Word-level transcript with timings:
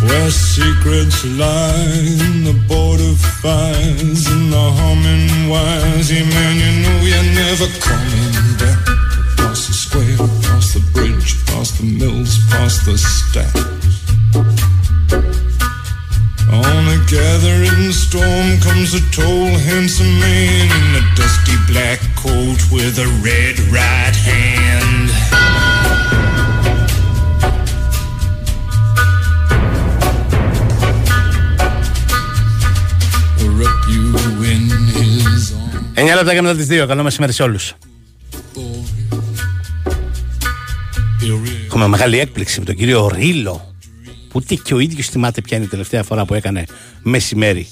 Where 0.00 0.30
secrets 0.30 1.22
lie 1.36 1.74
in 2.24 2.44
the 2.44 2.56
border 2.66 3.12
fires 3.42 4.26
and 4.26 4.50
the 4.50 4.70
humming 4.78 5.50
wires. 5.50 6.10
Yeah, 6.10 6.24
man, 6.24 6.56
you 6.64 6.72
know 6.82 6.98
you're 7.04 7.28
never 7.36 7.68
coming 7.84 8.56
back. 8.56 8.80
Past 9.36 9.68
the 9.68 9.74
square, 9.74 10.16
past 10.48 10.72
the 10.74 10.82
bridge, 10.94 11.44
past 11.44 11.76
the 11.76 11.84
mills, 11.84 12.38
past 12.48 12.86
the 12.86 12.96
stacks. 12.96 13.60
On 16.48 16.84
a 16.88 16.98
gathering 17.04 17.92
storm 17.92 18.56
comes 18.64 18.94
a 18.94 19.02
tall, 19.12 19.52
handsome 19.68 20.18
man 20.20 20.72
in 20.72 21.02
a 21.02 21.14
dusty 21.16 21.56
black 21.70 22.00
coat 22.16 22.60
with 22.72 22.96
a 22.98 23.08
red 23.20 23.60
right 23.68 24.16
hand. 24.16 25.37
9 36.12 36.14
λεπτά 36.16 36.34
και 36.34 36.42
μετά 36.42 36.54
τις 36.56 36.66
2. 36.70 36.84
Καλό 36.86 37.02
μεσημέρι 37.02 37.32
σε 37.32 37.42
όλους. 37.42 37.72
He'll 41.20 41.46
re- 41.46 41.64
Έχουμε 41.66 41.86
μεγάλη 41.86 42.18
έκπληξη 42.18 42.58
με 42.58 42.64
τον 42.64 42.74
κύριο 42.74 43.08
Ρίλο. 43.14 43.74
Που 44.28 44.40
ούτε 44.42 44.54
και 44.54 44.74
ο 44.74 44.78
ίδιος 44.78 45.06
θυμάται 45.06 45.40
ποια 45.40 45.56
είναι 45.56 45.66
η 45.66 45.68
τελευταία 45.68 46.02
φορά 46.02 46.24
που 46.24 46.34
έκανε 46.34 46.64
μεσημέρι. 47.02 47.68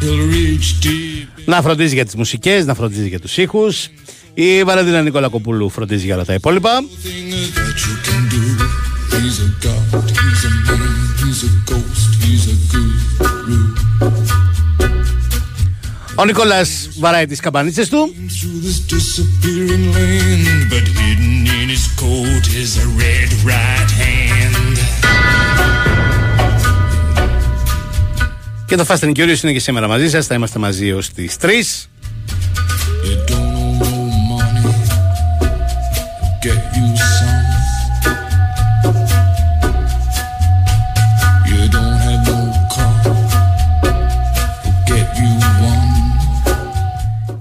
he'll 0.00 0.32
reach 0.34 0.84
deep 0.84 1.42
Να 1.44 1.62
φροντίζει 1.62 1.94
για 1.94 2.04
τις 2.04 2.14
μουσικές, 2.14 2.64
να 2.66 2.74
φροντίζει 2.74 3.08
για 3.08 3.20
τους 3.20 3.36
ήχους. 3.36 3.88
Η 4.34 4.64
Βαραντίνα 4.64 5.02
Νικόλα 5.02 5.28
Κοπούλου 5.28 5.68
φροντίζει 5.70 6.04
για 6.04 6.14
όλα 6.14 6.24
τα 6.24 6.34
υπόλοιπα. 6.34 6.70
thing 6.80 7.32
that 7.56 7.78
you 7.84 7.94
can 8.06 8.22
do. 8.32 8.42
He's 9.14 9.38
a 9.46 9.48
god, 9.66 10.10
he's 10.10 10.44
a 10.44 10.50
man, 10.68 10.94
he's 11.20 11.40
a 11.48 11.50
ghost, 11.70 12.10
he's 12.22 12.44
a 12.52 12.56
guru. 12.72 14.43
Ο 16.16 16.24
Νικόλας 16.24 16.88
βαράει 16.98 17.26
τις 17.26 17.40
καμπανίτσες 17.40 17.88
του. 17.88 18.14
Και 28.66 28.76
το 28.76 28.84
φάσμα 28.84 29.08
είναι 29.08 29.24
και 29.26 29.38
είναι 29.42 29.52
και 29.52 29.60
σήμερα 29.60 29.88
μαζί 29.88 30.10
σας. 30.10 30.26
Θα 30.26 30.34
είμαστε 30.34 30.58
μαζί 30.58 30.92
ως 30.92 31.08
τις 31.08 31.36
3. 31.36 31.88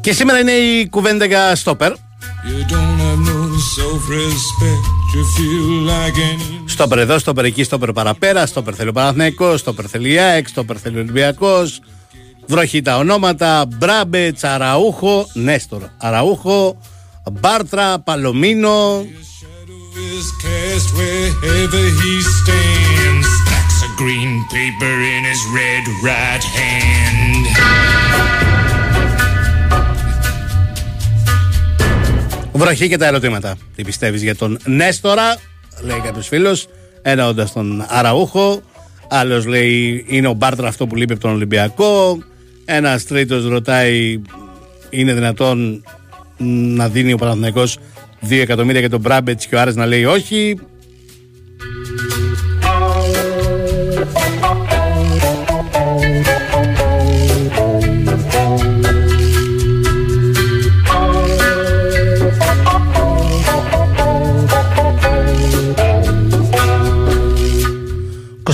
Και 0.04 0.14
σήμερα 0.14 0.40
είναι 0.40 0.52
η 0.52 0.88
κουβέντα 0.90 1.26
για 1.26 1.56
στόπερ. 1.56 1.92
You 1.92 2.72
don't 2.72 3.00
have 3.06 3.22
no 3.32 3.40
self-respect, 3.78 4.86
you 5.14 5.24
feel 5.36 5.68
like 5.92 6.18
an 6.18 6.64
Στόπερ 6.66 6.98
εδώ, 6.98 7.20
στόπερ 7.20 7.46
εκεί, 7.46 7.64
στόπερ 7.64 7.92
παραπέρα. 7.92 8.46
Στόπερ 8.46 8.74
θέλει 8.76 8.90
ο 8.90 8.92
Παναθηναϊκός, 8.92 9.60
στόπερ 9.60 9.86
θέλει 9.90 10.12
η 10.12 10.18
ΑΕΚ, 10.18 10.48
στόπερ 10.48 10.80
θέλει 10.82 10.98
ο 10.98 11.00
Ολυμπιακός. 11.00 11.82
Βροχή 12.48 12.82
τα 12.82 12.98
ονόματα. 12.98 13.66
Μπράμπετ, 13.78 14.46
Αραούχο, 14.46 15.30
Νέστορ. 15.34 15.82
Αραούχο, 15.98 16.78
Μπάρτρα, 17.32 18.00
Παλομίνο. 18.00 19.06
is 20.18 20.32
cast 20.44 20.90
wherever 20.98 21.84
he 22.02 22.14
stands. 22.38 23.28
Stacks 23.42 23.78
of 23.86 23.92
green 24.02 24.32
paper 24.56 24.96
in 25.16 25.22
his 25.32 25.42
red 25.58 25.84
right 26.10 26.44
hand. 26.60 28.53
Βροχή 32.64 32.88
και 32.88 32.98
τα 32.98 33.06
ερωτήματα. 33.06 33.56
Τι 33.76 33.84
πιστεύεις 33.84 34.24
για 34.24 34.36
τον 34.36 34.58
Νέστορα, 34.66 35.38
λέει 35.82 36.00
κάποιος 36.04 36.28
φίλος, 36.28 36.68
εννοώντας 37.02 37.54
τον 37.54 37.86
Αραούχο. 37.88 38.62
Άλλος 39.10 39.46
λέει 39.46 40.06
είναι 40.08 40.28
ο 40.28 40.34
Μπάρτρα 40.34 40.68
αυτό 40.68 40.88
που 40.88 40.96
λείπει 40.96 41.14
από 41.14 41.22
τον 41.22 41.32
Ολυμπιακό. 41.32 42.18
Ένας 42.66 43.06
τρίτος 43.06 43.48
ρωτάει, 43.48 44.22
είναι 44.90 45.14
δυνατόν 45.14 45.84
να 46.76 46.90
δίνει 46.90 47.14
ο 47.14 47.18
Παναθηναϊκός 47.18 47.78
2 48.30 48.42
εκατομμύρια 48.42 48.80
για 48.80 48.90
τον 48.90 49.00
Μπράμπετς 49.00 49.46
και 49.46 49.56
ο 49.56 49.60
Άρης 49.60 49.76
να 49.76 49.86
λέει 49.86 50.06
όχι; 50.06 50.60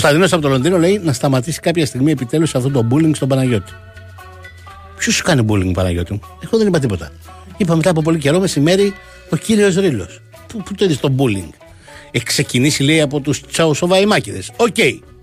Κωνσταντίνο 0.01 0.29
από 0.31 0.41
το 0.41 0.49
Λονδίνο 0.49 0.77
λέει 0.77 1.01
να 1.03 1.13
σταματήσει 1.13 1.59
κάποια 1.59 1.85
στιγμή 1.85 2.11
επιτέλους 2.11 2.55
αυτό 2.55 2.69
το 2.69 2.87
bullying 2.91 3.11
στον 3.15 3.27
Παναγιώτη. 3.27 3.71
Ποιος 4.97 5.15
σου 5.15 5.23
κάνει 5.23 5.45
bullying, 5.49 5.71
Παναγιώτη 5.73 6.13
μου; 6.13 6.21
Εγώ 6.43 6.57
δεν 6.57 6.67
είπα 6.67 6.79
τίποτα. 6.79 7.11
Είπα 7.57 7.75
μετά 7.75 7.89
από 7.89 8.01
πολύ 8.01 8.17
καιρό 8.17 8.39
μεσημέρι 8.39 8.93
ο 9.29 9.35
κύριος 9.35 9.75
Ρήλο. 9.75 10.07
Πού, 10.47 10.63
πού 10.63 10.75
το 10.75 10.85
είδες 10.85 10.99
το 10.99 11.15
bullying; 11.17 11.49
Έχει 12.11 12.25
ξεκινήσει 12.25 12.83
λέει 12.83 13.01
από 13.01 13.19
τους 13.19 13.41
Τσαουσοβαϊμάκηδες. 13.41 14.43
Οκ, 14.55 14.77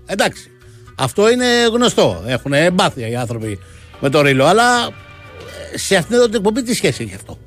εντάξει. 0.05 0.51
Αυτό 0.95 1.29
είναι 1.31 1.45
γνωστό. 1.73 2.23
Έχουν 2.27 2.53
εμπάθεια 2.53 3.07
οι 3.07 3.15
άνθρωποι 3.15 3.59
με 3.99 4.09
το 4.09 4.21
Ρήλο. 4.21 4.45
Αλλά 4.45 4.85
ε, 5.73 5.77
σε 5.77 5.95
αυτήν 5.95 6.15
εδώ 6.15 6.25
την 6.25 6.35
εκπομπή 6.35 6.63
τι 6.63 6.73
σχέση 6.73 7.03
έχει 7.03 7.15
αυτό; 7.15 7.37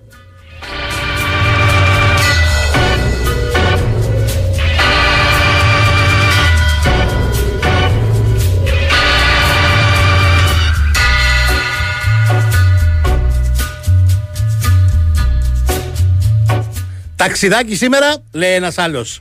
Ταξιδάκι 17.21 17.77
σήμερα, 17.77 18.25
λέει 18.33 18.53
ένας 18.53 18.79
άλλος. 18.79 19.21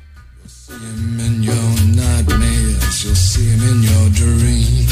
Him 0.68 1.20
in 1.20 1.44
your 1.48 1.74
nightmares, 2.00 3.04
you'll 3.04 3.24
see 3.32 3.48
him 3.54 3.62
in 3.72 3.80
your 3.90 4.08
dreams. 4.20 4.92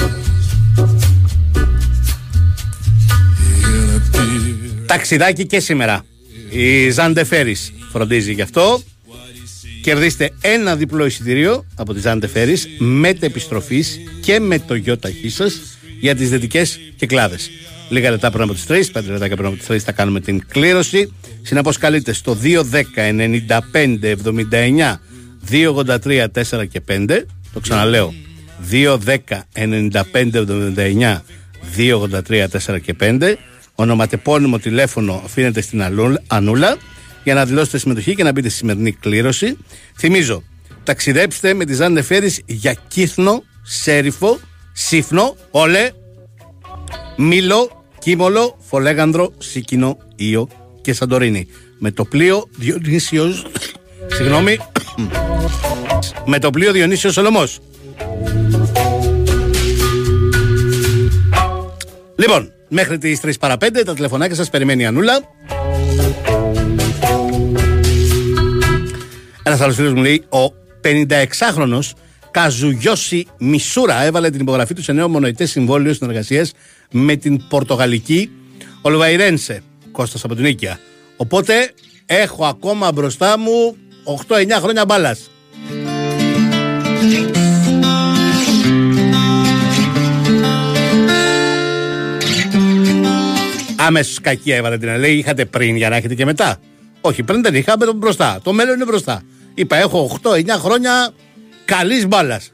He'll 3.62 3.98
appear 3.98 4.86
Ταξιδάκι 4.86 5.46
και 5.46 5.60
σήμερα. 5.60 6.06
Η 6.50 6.90
Ζάντε 6.90 7.24
Φέρις 7.24 7.74
φροντίζει 7.92 8.34
γι' 8.34 8.42
αυτό. 8.42 8.82
Κερδίστε 9.84 10.32
ένα 10.42 10.76
διπλό 10.76 11.06
εισιτήριο 11.06 11.66
από 11.76 11.94
τη 11.94 12.00
Ζάντε 12.00 12.28
Φέρις 12.28 12.68
με 12.78 13.18
επιστροφή 13.20 13.84
και 14.22 14.40
με 14.40 14.60
το 14.60 14.76
γιο 14.76 14.98
ταχύ 14.98 15.30
σας 15.30 15.54
για 16.00 16.16
τις 16.16 16.30
δυτικές 16.30 16.80
κυκλάδε. 16.96 17.38
Λίγα 17.90 18.10
λεπτά 18.12 18.30
πριν 18.32 18.44
από 18.44 18.54
τις 18.54 18.66
3, 18.68 19.00
5 19.00 19.04
λεπτά 19.08 19.28
πριν 19.36 19.46
από 19.46 19.56
τις 19.56 19.68
3 19.70 19.78
θα 19.78 19.92
κάνουμε 19.92 20.20
την 20.20 20.44
κλήρωση. 20.48 21.14
Συνεπώ 21.42 21.72
καλείτε 21.80 22.14
στο 22.14 22.38
210 22.44 22.84
95 22.96 24.16
79 24.24 25.00
283 25.50 26.26
4 26.34 26.68
και 26.70 26.82
5. 26.88 27.26
Το 27.54 27.60
ξαναλέω. 27.60 28.14
210 28.72 29.16
95 29.54 29.96
79 30.14 31.22
283 31.78 32.48
4 32.66 32.82
και 32.82 32.96
5. 33.00 33.34
Ονοματεπώνυμο 33.76 34.60
τηλέφωνο 34.60 35.22
αφήνετε 35.26 35.62
στην 35.62 35.82
Αλούλ- 35.82 36.18
Ανούλα 36.28 36.78
για 37.24 37.34
να 37.34 37.46
δηλώσετε 37.46 37.78
συμμετοχή 37.78 38.16
και 38.16 38.24
να 38.24 38.32
μπείτε 38.32 38.50
στη 38.50 38.58
σημερινή 38.58 38.92
κλήρωση. 38.92 39.58
Θυμίζω, 39.98 40.44
ταξιδέψτε 40.84 41.54
με 41.54 41.66
τη 41.66 41.74
Ζάντε 41.74 42.02
Φέρης 42.02 42.42
για 42.46 42.76
Κύθνο, 42.88 43.44
Σέριφο, 43.64 44.40
Σύφνο, 44.74 45.36
Όλε, 45.52 45.90
Μήλο, 47.18 47.86
Κίμολο, 48.00 48.58
Φολέγανδρο, 48.60 49.34
Σίκινο, 49.38 49.98
Ήο 50.16 50.48
και 50.82 50.94
Σαντορίνη. 50.94 51.48
Με 51.80 51.92
το 51.92 52.06
πλοίο 52.06 52.48
Διονύσιος... 52.58 53.46
Συγγνώμη. 54.08 54.58
με 56.26 56.40
το 56.40 56.50
πλοίο 56.50 56.72
Διονύσιος 56.72 57.14
Σολομός. 57.14 57.60
Λοιπόν, 62.16 62.52
μέχρι 62.68 62.98
τις 62.98 63.20
3 63.24 63.32
παρα 63.40 63.56
5 63.60 63.82
τα 63.86 63.94
τηλεφωνάκια 63.94 64.36
σας 64.36 64.50
περιμένει 64.50 64.82
η 64.82 64.86
Ανούλα. 64.86 65.20
Ένας 69.44 69.62
άλλος 69.62 69.76
φίλος 69.76 69.94
μου 69.94 70.02
λέει, 70.02 70.24
ο 70.30 70.54
56χρονος 70.84 71.92
Καζουγιώση 72.32 73.28
Μισούρα 73.38 74.04
έβαλε 74.04 74.30
την 74.30 74.42
υπογραφή 74.42 74.74
του 74.74 74.84
σε 74.84 74.92
νέο 74.92 75.10
μονοητέ 75.10 75.46
συμβόλαιο 75.46 75.94
συνεργασίας 75.94 76.52
με 76.92 77.16
την 77.16 77.48
Πορτογαλική 77.48 78.32
Ολβαϊρένσε, 78.82 79.64
Κώστας 79.92 80.24
από 80.24 80.36
την 80.36 80.44
Νίκαια. 80.44 80.80
Οπότε 81.18 81.72
έχω 82.06 82.46
ακόμα 82.46 82.92
μπροστά 82.92 83.38
μου 83.40 83.78
8-9 84.28 84.60
χρόνια 84.60 84.86
μπάλας. 84.86 85.30
Άμεσος 93.76 94.22
κακή 94.22 94.52
έβαλε 94.52 94.78
την 94.78 94.98
λέει: 94.98 95.18
Είχατε 95.18 95.46
πριν 95.46 95.76
για 95.76 95.90
να 95.90 95.96
έχετε 95.96 96.16
και 96.16 96.26
μετά. 96.26 96.58
Όχι, 97.02 97.24
πριν 97.24 97.42
δεν 97.42 97.56
είχαμε 97.56 97.86
το 97.86 97.94
μπροστά. 97.94 98.40
Το 98.44 98.54
μέλλον 98.54 98.76
είναι 98.76 98.86
μπροστά. 98.86 99.22
Είπα: 99.54 99.76
Έχω 99.76 100.20
8-9 100.24 100.48
χρόνια 100.50 101.14
καλής 101.66 102.08
μπάλας. 102.08 102.52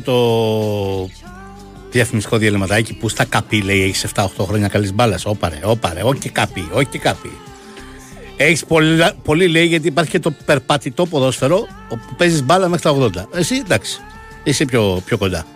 Πρώτο 0.00 1.08
διαφημιστικό 1.90 2.36
διαλυματάκι 2.36 2.94
που 2.94 3.08
στα 3.08 3.24
καπί 3.24 3.62
λέει 3.62 3.82
έχεις 3.82 4.06
7-8 4.14 4.26
χρόνια 4.40 4.68
καλής 4.68 4.94
μπάλας. 4.94 5.26
Όπαρε, 5.26 5.58
όπαρε, 5.64 6.02
όχι 6.02 6.20
και 6.20 6.28
καπί, 6.28 6.68
όχι 6.72 6.86
και 6.86 6.98
καπί. 6.98 7.30
Έχεις 8.36 8.64
πολύ, 8.64 9.04
πολύ 9.22 9.46
λέει 9.48 9.66
γιατί 9.66 9.88
υπάρχει 9.88 10.10
και 10.10 10.18
το 10.18 10.34
περπατητό 10.44 11.06
ποδόσφαιρο 11.06 11.66
όπου 11.88 12.14
παίζεις 12.16 12.42
μπάλα 12.42 12.68
μέχρι 12.68 12.82
τα 12.82 13.22
80. 13.32 13.38
Εσύ 13.38 13.54
εντάξει, 13.54 14.00
είσαι 14.44 14.64
πιο, 14.64 15.02
πιο 15.04 15.18
κοντά. 15.18 15.46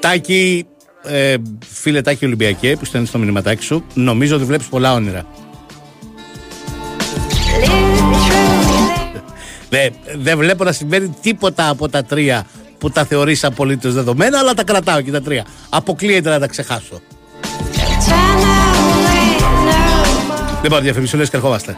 Τάκη, 0.00 0.66
ε, 1.04 1.34
φίλε 1.66 2.00
Τάκη 2.02 2.24
Ολυμπιακέ 2.24 2.76
που 2.76 2.84
στέλνεις 2.84 3.08
στο 3.08 3.18
μηνυματάκι 3.18 3.64
σου, 3.64 3.84
νομίζω 3.94 4.36
ότι 4.36 4.44
βλέπεις 4.44 4.66
πολλά 4.66 4.92
όνειρα. 4.94 5.26
Δεν 9.68 9.92
δε 10.16 10.34
βλέπω 10.36 10.64
να 10.64 10.72
συμβαίνει 10.72 11.14
τίποτα 11.22 11.68
από 11.68 11.88
τα 11.88 12.04
τρία 12.04 12.46
που 12.78 12.90
τα 12.90 13.04
θεωρείς 13.04 13.44
απολύτως 13.44 13.94
δεδομένα, 13.94 14.38
αλλά 14.38 14.54
τα 14.54 14.64
κρατάω 14.64 15.00
και 15.00 15.10
τα 15.10 15.22
τρία. 15.22 15.46
Αποκλείεται 15.68 16.30
να 16.30 16.38
τα 16.38 16.46
ξεχάσω. 16.46 17.00
Λοιπόν, 20.62 20.82
διαφημισούλες 20.82 21.30
και 21.30 21.36
ερχόμαστε. 21.36 21.76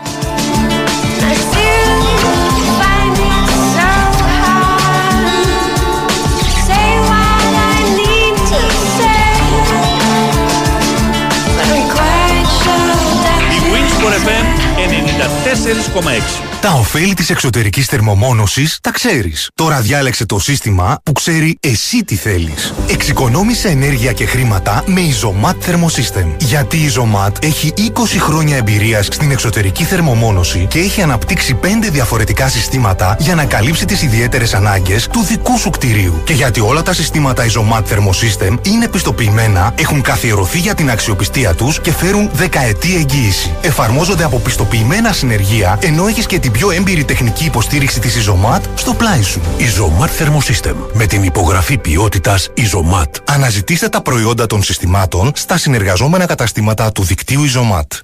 eles 15.67 15.89
como 15.89 16.11
é 16.11 16.19
Comex. 16.19 16.54
Τα 16.65 16.73
ωφέλη 16.73 17.15
της 17.15 17.31
εξωτερικής 17.31 17.87
θερμομόνωσης 17.87 18.79
τα 18.81 18.91
ξέρεις. 18.91 19.51
Τώρα 19.55 19.81
διάλεξε 19.81 20.27
το 20.27 20.39
σύστημα 20.39 20.99
που 21.03 21.13
ξέρει 21.13 21.59
εσύ 21.61 22.05
τι 22.05 22.17
θέλεις. 22.17 22.75
Εξοικονόμησε 22.91 23.69
ενέργεια 23.69 24.13
και 24.13 24.27
χρήματα 24.27 24.85
με 24.87 25.01
Isomat 25.01 25.51
Thermosystem. 25.51 26.27
Γιατί 26.39 26.77
η 26.77 26.91
Isomat 26.95 27.45
έχει 27.45 27.73
20 27.77 27.91
χρόνια 28.19 28.57
εμπειρίας 28.57 29.07
στην 29.07 29.31
εξωτερική 29.31 29.85
θερμομόνωση 29.85 30.67
και 30.71 30.79
έχει 30.79 31.03
αναπτύξει 31.03 31.59
5 31.63 31.67
διαφορετικά 31.91 32.49
συστήματα 32.49 33.17
για 33.19 33.35
να 33.35 33.45
καλύψει 33.45 33.85
τις 33.85 34.03
ιδιαίτερες 34.03 34.55
ανάγκες 34.55 35.07
του 35.07 35.25
δικού 35.25 35.59
σου 35.59 35.71
κτηρίου. 35.71 36.23
Και 36.25 36.33
γιατί 36.33 36.61
όλα 36.61 36.83
τα 36.83 36.93
συστήματα 36.93 37.47
Isomat 37.47 37.83
Thermosystem 37.83 38.57
είναι 38.63 38.89
πιστοποιημένα, 38.89 39.75
έχουν 39.79 40.03
καθιερωθεί 40.03 40.59
για 40.59 40.75
την 40.75 40.91
αξιοπιστία 40.91 41.55
τους 41.55 41.81
και 41.81 41.93
φέρουν 41.93 42.31
δεκαετή 42.33 42.97
εγγύηση. 42.97 43.55
Εφαρμόζονται 43.61 44.25
από 44.25 44.39
πιστοποιημένα 44.39 45.13
συνεργεία, 45.13 45.79
ενώ 45.83 46.07
έχεις 46.07 46.27
και 46.27 46.39
την 46.39 46.53
πιο 46.55 46.71
έμπειρη 46.71 47.05
τεχνική 47.05 47.45
υποστήριξη 47.45 48.01
της 48.01 48.29
Isomat 48.29 48.61
στο 48.75 48.95
πλάι 48.95 49.23
σου. 49.23 49.41
Isomat 49.59 50.09
Thermosystem. 50.23 50.75
Με 50.93 51.07
την 51.07 51.23
υπογραφή 51.23 51.79
ποιότητας 51.79 52.51
Isomat. 52.57 53.09
Αναζητήστε 53.25 53.89
τα 53.89 54.01
προϊόντα 54.03 54.47
των 54.47 54.63
συστημάτων 54.63 55.33
στα 55.35 55.59
συνεργαζόμενα 55.59 56.27
καταστήματα 56.27 56.93
του 56.93 57.03
δικτύου 57.03 57.45
Isomat. 57.45 57.99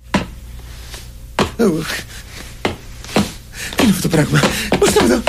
Τι 3.76 3.82
είναι 3.82 3.90
αυτό 3.90 4.02
το 4.02 4.08
πράγμα; 4.08 4.40
Πώς 4.78 4.92
το 4.92 5.04
εδώ. 5.04 5.22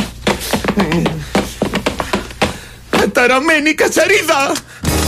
Καταραμένη 2.89 3.73
κατσαρίδα. 3.73 4.51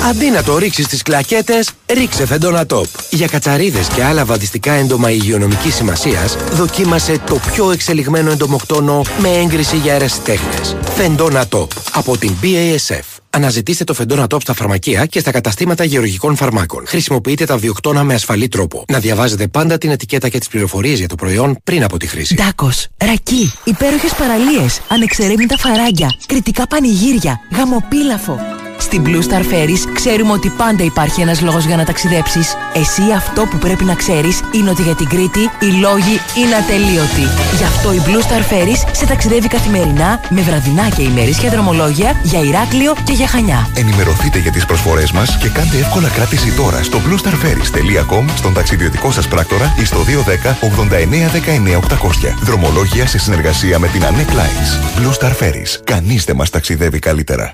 Αντί 0.10 0.30
να 0.30 0.44
το 0.44 0.58
ρίξεις 0.58 0.86
στις 0.86 1.02
κλακέτες, 1.02 1.70
ρίξε 1.94 2.26
Φεντόνα 2.26 2.66
Top. 2.70 2.86
Για 3.10 3.28
κατσαρίδες 3.28 3.88
και 3.88 4.04
άλλα 4.04 4.26
βαδιστικά 4.26 4.72
έντομα 4.74 5.12
υγειονομικής 5.12 5.76
σημασίας, 5.76 6.38
δοκίμασε 6.52 7.20
το 7.26 7.40
πιο 7.52 7.72
εξελιγμένο 7.72 8.32
εντομοκτόνο 8.32 9.02
με 9.20 9.30
έγκριση 9.30 9.78
για 9.78 9.94
αιρεσιτέχνες. 9.94 10.76
Φεντόνα 10.96 11.46
Top 11.50 11.68
από 11.94 12.18
την 12.18 12.32
BASF. 12.42 13.04
Αναζητήστε 13.30 13.84
το 13.84 13.94
Φεντόνα 13.94 14.26
Top 14.30 14.42
στα 14.42 14.54
φαρμακεία 14.54 15.06
και 15.06 15.20
στα 15.20 15.32
καταστήματα 15.32 15.84
γεωργικών 15.84 16.36
φαρμάκων. 16.36 16.84
Χρησιμοποιείτε 16.88 17.46
τα 17.46 17.58
βιοκτώνα 17.58 18.04
με 18.04 18.14
ασφαλή 18.14 18.48
τρόπο. 18.48 18.86
Να 18.88 19.00
διαβάζετε 19.00 19.48
πάντα 19.48 19.78
την 19.78 19.90
ετικέτα 19.90 20.30
και 20.30 20.38
τις 20.38 20.48
πληροφορίες 20.48 21.00
για 21.00 21.08
το 21.08 21.16
προϊόν 21.16 21.58
πριν 21.64 21.84
από 21.84 21.98
τη 21.98 22.08
χρήση. 22.08 22.36
Ντάκος, 22.36 22.88
ρακί, 23.06 23.54
υπέροχες 23.64 24.14
παραλίες, 24.14 24.82
ανεξερεύνητα 24.88 25.58
φαράγγια, 25.58 26.08
κριτικά 26.28 26.68
πανηγύρια, 26.68 27.40
γαμοπίλαφο. 27.56 28.63
Στην 28.78 29.04
Blue 29.06 29.24
Star 29.30 29.42
Ferries 29.42 29.92
ξέρουμε 29.94 30.32
ότι 30.32 30.50
πάντα 30.50 30.84
υπάρχει 30.84 31.22
ένας 31.22 31.42
λόγος 31.42 31.66
για 31.66 31.76
να 31.76 31.84
ταξιδέψεις. 31.86 32.56
Εσύ 32.74 33.02
αυτό 33.16 33.46
που 33.46 33.58
πρέπει 33.58 33.84
να 33.84 33.96
ξέρεις 33.96 34.42
είναι 34.52 34.70
ότι 34.70 34.82
για 34.82 34.96
την 34.96 35.08
Κρήτη 35.08 35.40
οι 35.40 35.66
λόγοι 35.66 36.20
είναι 36.36 36.56
ατελείωτοι. 36.56 37.28
Γι' 37.58 37.64
αυτό 37.64 37.94
η 37.94 38.02
Blue 38.06 38.22
Star 38.28 38.54
Ferries 38.54 38.90
σε 38.92 39.06
ταξιδεύει 39.06 39.48
καθημερινά 39.48 40.20
με 40.30 40.42
βραδινά 40.42 40.90
και 40.90 41.02
ημερήσια 41.02 41.50
δρομολόγια 41.50 42.20
για 42.24 42.40
Ηράκλειο 42.40 42.94
και 43.04 43.14
για 43.14 43.28
Χανιά. 43.28 43.70
Ενημερωθείτε 43.76 44.40
για 44.40 44.52
τις 44.52 44.66
προσφορές 44.66 45.12
μας 45.12 45.38
και 45.38 45.50
κάντε 45.50 45.78
εύκολα 45.78 46.10
κράτηση 46.10 46.52
τώρα 46.52 46.84
στο 46.84 47.00
bluestarferries.com, 47.06 48.26
στον 48.36 48.54
ταξιδιωτικό 48.54 49.12
σας 49.12 49.28
πράκτορα 49.28 49.76
ή 49.80 49.86
στο 49.86 49.98
210 49.98 50.58
89 50.62 51.30
19 51.30 51.76
800. 51.76 52.36
Δρομολόγια 52.42 53.08
σε 53.08 53.18
συνεργασία 53.18 53.80
με 53.80 53.88
την 53.88 54.02
Anec 54.04 54.32
Lines. 54.32 55.00
Blue 55.00 55.14
Star 55.20 55.32
Ferries. 55.32 55.80
Κανείς 55.84 56.24
δεν 56.24 56.36
μας 56.36 56.50
ταξιδεύει 56.50 57.00
καλύτερα. 57.00 57.54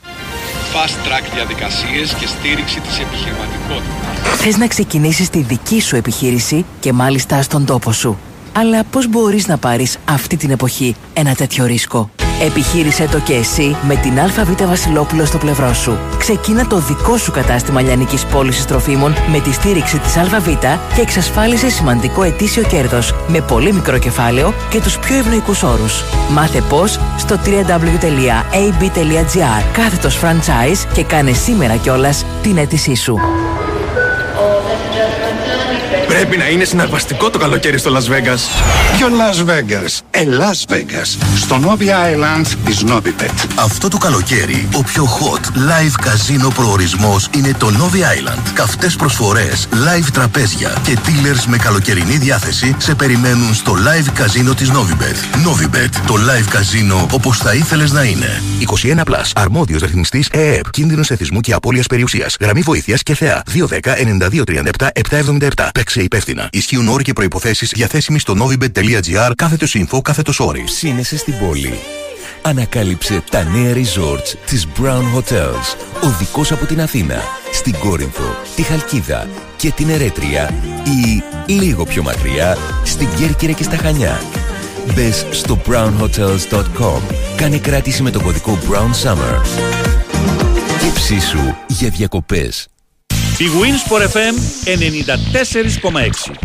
Fast 0.73 1.08
track 1.09 1.33
διαδικασίες 1.33 2.13
και 2.13 2.27
στήριξη 2.27 2.79
της 2.79 2.99
επιχειρηματικότητας. 2.99 4.37
Θες 4.37 4.57
να 4.57 4.67
ξεκινήσεις 4.67 5.29
τη 5.29 5.39
δική 5.41 5.81
σου 5.81 5.95
επιχείρηση 5.95 6.65
και 6.79 6.93
μάλιστα 6.93 7.41
στον 7.41 7.65
τόπο 7.65 7.91
σου. 7.91 8.17
Αλλά 8.53 8.83
πώς 8.83 9.07
μπορείς 9.07 9.47
να 9.47 9.57
πάρεις 9.57 9.97
αυτή 10.05 10.37
την 10.37 10.49
εποχή 10.49 10.95
ένα 11.13 11.35
τέτοιο 11.35 11.65
ρίσκο; 11.65 12.09
Επιχείρησε 12.41 13.07
το 13.11 13.19
και 13.19 13.33
εσύ 13.33 13.75
με 13.87 13.95
την 13.95 14.19
ΑΒ 14.19 14.65
Βασιλόπουλο 14.67 15.25
στο 15.25 15.37
πλευρό 15.37 15.73
σου. 15.73 15.97
Ξεκίνα 16.17 16.67
το 16.67 16.79
δικό 16.79 17.17
σου 17.17 17.31
κατάστημα 17.31 17.81
λιανικής 17.81 18.25
πώλησης 18.25 18.65
τροφίμων 18.65 19.13
με 19.31 19.39
τη 19.39 19.53
στήριξη 19.53 19.99
της 19.99 20.17
ΑΒ 20.17 20.47
και 20.95 21.01
εξασφάλισε 21.01 21.69
σημαντικό 21.69 22.23
ετήσιο 22.23 22.63
κέρδος 22.63 23.13
με 23.27 23.41
πολύ 23.41 23.73
μικρό 23.73 23.97
κεφάλαιο 23.97 24.53
και 24.69 24.81
τους 24.81 24.97
πιο 24.99 25.15
ευνοϊκούς 25.15 25.63
όρους. 25.63 26.03
Μάθε 26.29 26.61
πώς 26.61 26.99
στο 27.17 27.39
www.ab.gr 27.45 28.03
κάθετος 29.71 30.19
franchise 30.23 30.87
και 30.93 31.03
κάνε 31.03 31.31
σήμερα 31.31 31.75
κιόλας 31.75 32.25
την 32.41 32.57
αίτησή 32.57 32.95
σου. 32.95 33.19
Πρέπει 36.19 36.37
να 36.37 36.49
είναι 36.49 36.63
συναρπαστικό 36.63 37.29
το 37.29 37.37
καλοκαίρι 37.37 37.77
στο 37.77 37.91
Las 37.95 38.11
Vegas. 38.11 38.39
Ποιο 38.97 39.07
Las 39.07 39.49
Vegas? 39.49 39.99
Ε, 40.11 40.23
Las 40.23 40.73
Vegas. 40.73 41.17
Στο 41.35 41.59
Novi 41.63 41.83
Island 41.83 42.45
της 42.65 42.83
Novibet. 42.87 43.47
Αυτό 43.55 43.87
το 43.87 43.97
καλοκαίρι, 43.97 44.67
ο 44.73 44.83
πιο 44.83 45.03
hot 45.03 45.45
live 45.45 46.01
καζίνο 46.01 46.49
προορισμός 46.49 47.29
είναι 47.35 47.53
το 47.57 47.67
Novi 47.67 47.97
Island. 47.97 48.41
Καυτές 48.53 48.95
προσφορές, 48.95 49.67
live 49.71 50.07
τραπέζια 50.13 50.77
και 50.83 50.97
dealers 51.05 51.45
με 51.47 51.57
καλοκαιρινή 51.57 52.17
διάθεση 52.17 52.75
σε 52.77 52.95
περιμένουν 52.95 53.53
στο 53.53 53.73
live 53.73 54.09
καζίνο 54.13 54.53
της 54.53 54.71
Novibet. 54.71 55.47
Novibet, 55.47 55.89
το 56.07 56.13
live 56.13 56.47
καζίνο 56.49 57.07
όπως 57.11 57.37
θα 57.37 57.53
ήθελες 57.53 57.91
να 57.91 58.03
είναι. 58.03 58.41
21 58.59 59.03
Plus, 59.03 59.31
αρμόδιος 59.35 59.81
ρυθμιστής 59.81 60.27
ΕΕΠ, 60.31 60.69
κίνδυνος 60.69 61.11
εθισμού 61.11 61.39
και 61.39 61.53
απώλειας 61.53 61.87
περιουσίας. 61.87 62.37
Γραμμή 62.39 62.61
βοήθειας 62.61 63.03
και 63.03 63.15
θεά 63.15 63.43
210 63.45 63.95
9237 63.95 64.89
777. 64.93 65.69
Παίξε 65.73 66.01
υπεύθυνα. 66.09 66.49
Ισχύουν 66.51 66.87
όροι 66.87 67.03
και 67.03 67.13
προποθέσει 67.13 67.65
διαθέσιμοι 67.65 68.19
στο 68.19 68.35
novibet.gr 68.39 69.31
κάθετος 69.35 69.75
info 69.79 69.99
κάθετος 70.01 70.39
όρι. 70.39 70.63
Ψήνεσαι 70.63 71.17
στην 71.17 71.33
πόλη. 71.37 71.79
Ανακάλυψε 72.41 73.23
τα 73.31 73.43
νέα 73.43 73.73
resorts 73.73 74.33
της 74.45 74.67
Brown 74.77 75.17
Hotels. 75.17 75.75
Οδικός 76.03 76.51
από 76.51 76.65
την 76.65 76.81
Αθήνα, 76.81 77.21
στην 77.51 77.75
Κόρινθο, 77.79 78.35
τη 78.55 78.61
Χαλκίδα 78.61 79.27
και 79.57 79.71
την 79.71 79.89
Ερέτρια 79.89 80.53
ή 81.47 81.51
λίγο 81.51 81.85
πιο 81.85 82.03
μακριά 82.03 82.57
στην 82.83 83.07
Κέρκυρα 83.17 83.51
και 83.51 83.63
στα 83.63 83.77
Χανιά. 83.77 84.21
Μπες 84.93 85.25
στο 85.31 85.61
brownhotels.com, 85.67 87.01
κάνε 87.35 87.57
κράτηση 87.57 88.01
με 88.03 88.11
το 88.11 88.21
κωδικό 88.21 88.59
Brown 88.69 89.07
Summer 89.07 89.41
και 90.79 90.91
ψήσου 90.93 91.55
για 91.67 91.89
διακοπές 91.89 92.67
Η 93.41 93.47
Winsport 93.59 94.03
FM 94.15 94.35
94,6 94.67 96.35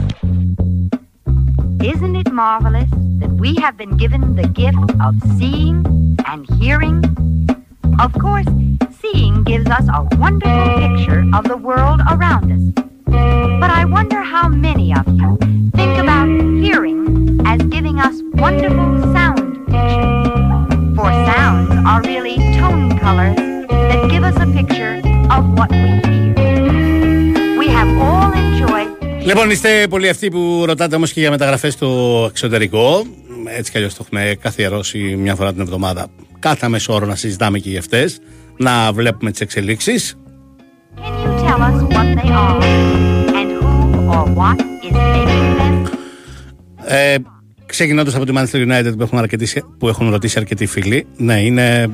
Isn't 1.93 2.15
it 2.15 2.31
marvelous 2.33 2.89
that 3.21 3.33
we 3.43 3.51
have 3.57 3.77
been 3.77 3.97
given 3.97 4.37
the 4.37 4.47
gift 4.63 4.89
of 5.07 5.13
seeing 5.37 5.79
and 6.31 6.41
hearing? 6.61 6.99
Of 7.99 8.13
course, 8.25 8.47
seeing 9.01 9.43
gives 9.43 9.69
us 9.79 9.87
a 9.99 10.01
wonderful 10.25 10.69
picture 10.85 11.23
of 11.35 11.43
the 11.53 11.57
world 11.57 12.01
around 12.15 12.47
us. 12.57 12.65
But 13.61 13.71
I 13.81 13.85
wonder 13.97 14.21
how 14.35 14.47
many 14.49 14.95
of 14.95 15.05
you 15.21 15.37
think 15.79 15.95
about 16.05 16.29
hearing 16.65 17.01
as 17.45 17.61
giving 17.77 17.99
us 17.99 18.15
wonderful 18.45 18.91
sound 19.17 19.43
pictures. 19.73 20.95
For 20.97 21.11
sounds 21.31 21.71
are 21.91 22.03
really 22.13 22.37
tone 22.61 22.87
colors 23.05 23.37
that 23.89 24.01
give 24.13 24.23
us 24.31 24.37
a 24.47 24.47
picture 24.59 24.95
of 25.37 25.43
what 25.59 25.73
we 25.73 25.91
hear. 26.07 26.24
Λοιπόν, 29.25 29.51
είστε 29.51 29.87
πολλοί 29.91 30.09
αυτοί 30.09 30.31
που 30.31 30.63
ρωτάτε 30.67 30.97
όμως 30.97 31.13
και 31.13 31.21
για 31.21 31.31
μεταγραφές 31.31 31.73
στο 31.73 32.25
εξωτερικό. 32.31 33.07
Έτσι 33.57 33.71
κι 33.71 33.77
αλλιώς 33.77 33.95
το 33.95 34.05
έχουμε 34.07 34.37
καθιερώσει 34.41 34.99
μια 34.99 35.35
φορά 35.35 35.53
την 35.53 35.61
εβδομάδα. 35.61 36.07
Κάθε 36.39 36.69
μέσο 36.69 36.95
όρο 36.95 37.07
να 37.07 37.15
συζητάμε 37.15 37.59
και 37.59 37.71
για 37.71 37.79
αυτές. 37.79 38.19
Να 38.57 38.93
βλέπουμε 38.93 39.31
τις 39.31 39.41
εξελίξεις. 39.41 40.17
Can 40.97 41.03
you 41.03 41.31
tell 41.45 41.61
us 41.69 41.77
what 41.95 42.09
they 42.19 42.31
are; 42.45 42.63
And 43.39 43.51
who 43.61 43.71
or 44.17 44.25
what 44.39 44.59
is 44.87 44.93
making 44.93 45.59
them? 45.59 45.91
Ε, 46.87 47.17
Ξεκινώντας 47.67 48.15
από 48.15 48.25
τη 48.25 48.33
Manchester 48.37 48.57
United 48.69 48.93
που 48.97 49.03
έχουν, 49.03 49.19
αρκετοί, 49.19 49.63
που 49.79 49.89
έχουν 49.89 50.11
ρωτήσει 50.11 50.39
αρκετοί 50.39 50.67
φίλοι. 50.67 51.07
Ναι, 51.17 51.41
είναι 51.41 51.91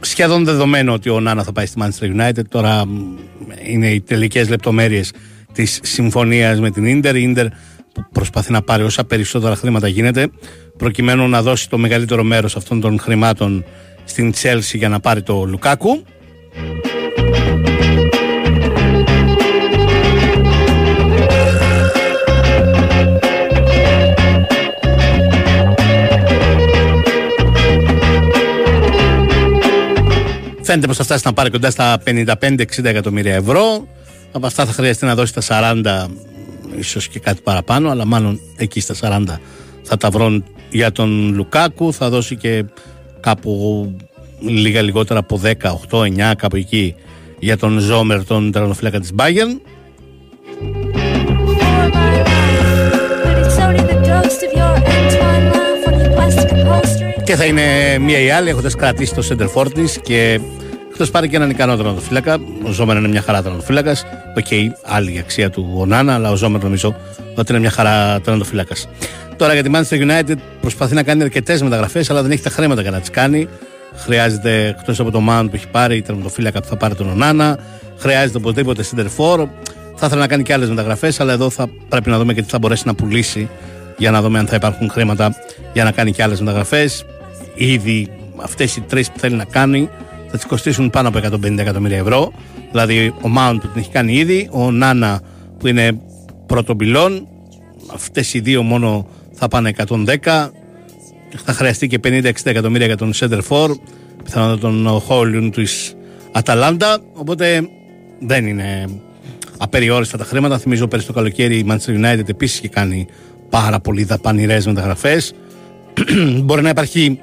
σχεδόν 0.00 0.44
δεδομένο 0.44 0.92
ότι 0.92 1.08
ο 1.10 1.20
Νάνα 1.20 1.42
θα 1.42 1.52
πάει 1.52 1.66
στη 1.66 1.80
Manchester 1.82 2.20
United. 2.20 2.42
Τώρα 2.48 2.86
μ, 2.86 3.16
είναι 3.66 3.90
οι 3.90 4.00
τελικές 4.00 4.48
λεπτομέρειες 4.48 5.12
της 5.56 5.80
συμφωνίας 5.82 6.60
με 6.60 6.70
την 6.70 6.86
Ίντερ. 6.86 7.16
Η 7.16 7.22
Ίντερ 7.22 7.46
που 7.92 8.04
προσπαθεί 8.12 8.52
να 8.52 8.62
πάρει 8.62 8.82
όσα 8.82 9.04
περισσότερα 9.04 9.56
χρήματα 9.56 9.88
γίνεται 9.88 10.28
προκειμένου 10.76 11.28
να 11.28 11.42
δώσει 11.42 11.68
το 11.68 11.78
μεγαλύτερο 11.78 12.22
μέρος 12.22 12.56
αυτών 12.56 12.80
των 12.80 13.00
χρημάτων 13.00 13.64
στην 14.04 14.32
Chelsea 14.42 14.74
για 14.74 14.88
να 14.88 15.00
πάρει 15.00 15.22
το 15.22 15.44
Λουκάκου. 15.44 16.04
Φαίνεται 30.62 30.86
πως 30.86 30.96
θα 30.96 31.04
φτάσει 31.04 31.22
να 31.24 31.32
πάρει 31.32 31.50
κοντά 31.50 31.70
στα 31.70 32.02
55-60 32.06 32.84
εκατομμύρια 32.84 33.34
ευρώ. 33.34 33.88
Από 34.36 34.46
αυτά 34.46 34.66
θα 34.66 34.72
χρειαστεί 34.72 35.04
να 35.04 35.14
δώσει 35.14 35.34
τα 35.34 35.42
40, 35.48 36.06
ίσως 36.78 37.08
και 37.08 37.18
κάτι 37.18 37.40
παραπάνω, 37.42 37.90
αλλά 37.90 38.04
μάλλον 38.04 38.40
εκεί 38.56 38.80
στα 38.80 38.94
40 39.00 39.24
θα 39.82 39.96
τα 39.96 40.10
βρουν 40.10 40.44
για 40.70 40.92
τον 40.92 41.34
Λουκάκου. 41.34 41.92
Θα 41.92 42.08
δώσει 42.08 42.36
και 42.36 42.64
κάπου 43.20 43.94
λίγα 44.40 44.82
λιγότερα 44.82 45.18
από 45.18 45.40
10, 45.44 45.52
8, 45.90 46.00
9, 46.30 46.32
κάπου 46.36 46.56
εκεί 46.56 46.94
για 47.38 47.56
τον 47.56 47.78
Ζόμερ, 47.78 48.24
τον 48.24 48.52
τερανοφύλακα 48.52 49.00
της 49.00 49.12
Bayern. 49.18 49.60
Και 57.24 57.36
θα 57.36 57.44
είναι 57.44 57.98
μία 58.00 58.18
ή 58.18 58.30
άλλη 58.30 58.48
έχοντας 58.48 58.74
κρατήσει 58.74 59.14
το 59.14 59.26
σέντερ 59.30 59.48
φορ 59.54 59.72
της 59.72 60.00
και 60.02 60.40
εκτός 60.98 61.10
πάρει 61.10 61.28
και 61.28 61.36
έναν 61.36 61.50
ικανό 61.50 61.76
τερματοφύλακα. 61.76 62.38
Ο 62.62 62.70
Ζόμερ 62.70 62.96
είναι 62.96 63.08
μια 63.08 63.22
χαρά 63.22 63.42
τερματοφύλακας. 63.42 63.96
Οκ, 64.36 64.46
άλλη 64.82 65.14
η 65.14 65.18
αξία 65.18 65.50
του 65.50 65.74
Ονάνα, 65.76 66.14
αλλά 66.14 66.30
ο 66.30 66.36
Ζόμερ 66.36 66.62
νομίζω 66.62 66.96
ότι 67.34 67.52
είναι 67.52 67.60
μια 67.60 67.70
χαρά 67.70 68.20
τερματοφύλακας. 68.20 68.74
Τώρα 69.36 69.52
για 69.52 69.62
τη 69.62 69.70
Manchester 69.74 70.10
United 70.10 70.34
προσπαθεί 70.60 70.94
να 70.94 71.02
κάνει 71.02 71.22
αρκετές 71.22 71.62
μεταγραφές, 71.62 72.10
αλλά 72.10 72.22
δεν 72.22 72.30
έχει 72.30 72.42
τα 72.42 72.50
χρήματα 72.50 72.80
για 72.80 72.90
να 72.90 73.00
τις 73.00 73.10
κάνει. 73.10 73.48
Χρειάζεται 73.96 74.66
εκτός 74.66 75.00
από 75.00 75.10
το 75.10 75.22
Mount 75.28 75.46
που 75.50 75.54
έχει 75.54 75.68
πάρει, 75.68 75.96
η 75.96 76.02
τερματοφύλακα 76.02 76.60
που 76.60 76.66
θα 76.66 76.76
πάρει 76.76 76.94
τον 76.94 77.10
Ονάνα. 77.10 77.58
Χρειάζεται 77.98 78.38
οπωσδήποτε 78.38 78.84
σέντερ 78.90 79.06
φορ. 79.16 79.48
Θα 79.96 80.06
ήθελα 80.06 80.20
να 80.20 80.26
κάνει 80.26 80.42
και 80.42 80.52
άλλες 80.52 80.68
μεταγραφές, 80.68 81.20
αλλά 81.20 81.32
εδώ 81.32 81.50
θα 81.50 81.68
πρέπει 81.88 82.10
να 82.10 82.18
δούμε 82.18 82.34
και 82.34 82.42
τι 82.42 82.48
θα 82.48 82.58
μπορέσει 82.58 82.82
να 82.86 82.94
πουλήσει 82.94 83.48
για 83.96 84.10
να 84.10 84.22
δούμε 84.22 84.38
αν 84.38 84.46
θα 84.46 84.56
υπάρχουν 84.56 84.90
χρήματα 84.90 85.34
για 85.72 85.84
να 85.84 85.90
κάνει 85.90 86.12
και 86.12 86.22
άλλες 86.22 86.40
μεταγραφές. 86.40 87.04
Ήδη 87.54 88.08
αυτές 88.36 88.76
οι 88.76 88.80
τρεις 88.80 89.10
που 89.10 89.18
θέλει 89.18 89.34
να 89.34 89.44
κάνει 89.44 89.90
θα 90.30 90.36
τις 90.36 90.46
κοστίσουν 90.46 90.90
πάνω 90.90 91.08
από 91.08 91.18
150 91.18 91.58
εκατομμύρια 91.58 91.98
ευρώ. 91.98 92.32
Δηλαδή 92.70 93.06
ο 93.06 93.30
Mount 93.36 93.56
που 93.60 93.68
την 93.68 93.80
έχει 93.80 93.90
κάνει 93.90 94.14
ήδη, 94.14 94.48
ο 94.52 94.70
Νάνα 94.70 95.20
που 95.58 95.66
είναι 95.66 96.00
πρώτο 96.46 96.76
πυλόν. 96.76 97.28
Αυτές 97.94 98.34
οι 98.34 98.40
δύο 98.40 98.62
μόνο 98.62 99.06
θα 99.32 99.48
πάνε 99.48 99.72
110. 99.86 100.50
Θα 101.44 101.52
χρειαστεί 101.52 101.86
και 101.86 102.00
50-60 102.04 102.30
εκατομμύρια 102.44 102.86
για 102.86 102.96
τον 102.96 103.12
Center 103.14 103.40
for, 103.48 103.70
πιθανότατα 104.24 104.60
τον 104.60 105.00
Χόλιουν 105.00 105.50
της 105.50 105.94
Αταλάντα. 106.32 106.98
Οπότε 107.12 107.68
δεν 108.20 108.46
είναι 108.46 108.84
απεριόριστα 109.58 110.18
τα 110.18 110.24
χρήματα. 110.24 110.58
Θυμίζω 110.58 110.88
πέρυσι 110.88 111.06
το 111.06 111.12
καλοκαίρι 111.12 111.56
η 111.56 111.66
Manchester 111.68 112.04
United 112.04 112.28
επίσης 112.28 112.58
είχε 112.58 112.68
κάνει 112.68 113.06
πάρα 113.50 113.80
πολύ 113.80 114.04
δαπανηρές 114.04 114.66
μεταγραφές. 114.66 115.34
Μπορεί 116.44 116.62
να 116.62 116.68
υπάρχει 116.68 117.20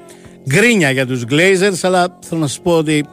γκρίνια 0.48 0.90
για 0.90 1.06
τους 1.06 1.22
Glazers, 1.30 1.78
αλλά 1.82 2.18
θέλω 2.20 2.40
να 2.40 2.46
σας 2.46 2.60
πω 2.60 2.72
ότι 2.76 3.04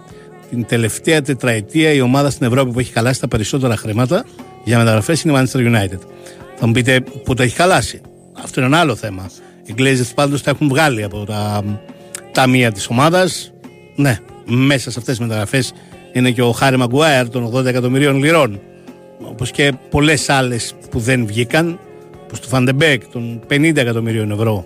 την 0.50 0.66
τελευταία 0.66 1.22
τετραετία 1.22 1.92
η 1.92 2.02
ομάδα 2.02 2.30
στην 2.30 2.48
Ευρώπη 2.48 2.72
που 2.72 2.80
έχει 2.80 2.92
χαλάσει 2.94 3.20
τα 3.20 3.28
περισσότερα 3.28 3.76
χρήματα 3.76 4.26
για 4.64 4.78
μεταγραφές 4.78 5.22
είναι 5.22 5.40
η 5.40 5.44
Manchester 5.44 5.60
United. 5.60 6.00
Θα 6.56 6.68
μου 6.68 6.72
πείτε 6.72 7.02
που 7.24 7.34
το 7.34 7.44
έχει 7.44 7.56
χαλάσει. 7.56 8.02
Αυτό 8.44 8.60
είναι 8.60 8.70
ένα 8.70 8.80
άλλο 8.80 8.96
θέμα. 8.96 9.30
Οι 9.66 9.74
Glazers 9.78 10.12
πάντως 10.16 10.42
τα 10.42 10.50
έχουν 10.50 10.68
βγάλει 10.68 11.04
από 11.04 11.26
τα 11.26 11.64
ταμεία 12.32 12.72
της 12.72 12.88
ομάδας. 12.88 13.52
Ναι, 13.96 14.20
μέσα 14.46 14.92
σε 14.92 15.00
αυτές 15.00 15.18
τις 15.18 15.20
μεταγραφές 15.20 15.74
είναι 16.14 16.32
και 16.32 16.42
ο 16.42 16.52
Χάρη 16.52 16.78
Μαγκουάερ 16.78 17.30
των 17.30 17.54
80 17.54 17.66
εκατομμυρίων 17.66 18.24
λιρών. 18.24 18.60
Όπως 19.30 19.52
και 19.52 19.74
πολλές 19.90 20.30
άλλες 20.30 20.74
που 20.90 21.00
δεν 21.00 21.26
βγήκαν, 21.26 21.80
όπως 22.24 22.40
του 22.40 22.48
Φαν 22.48 22.67
ντε 22.67 22.81
Μπέεκ 22.81 23.06
των 23.06 23.42
50 23.48 23.78
εκατομμυρίων 23.78 24.32
ευρώ 24.32 24.66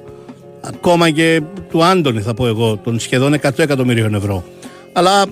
ακόμα 0.68 1.10
και 1.10 1.42
του 1.70 1.84
Άντονι 1.84 2.22
θα 2.22 2.34
πω 2.34 2.48
εγώ, 2.48 2.78
των 2.78 3.00
σχεδόν 3.00 3.34
100 3.42 3.60
εκατομμυρίων 3.60 4.16
ευρώ. 4.16 4.44
Αλλά 4.94 5.26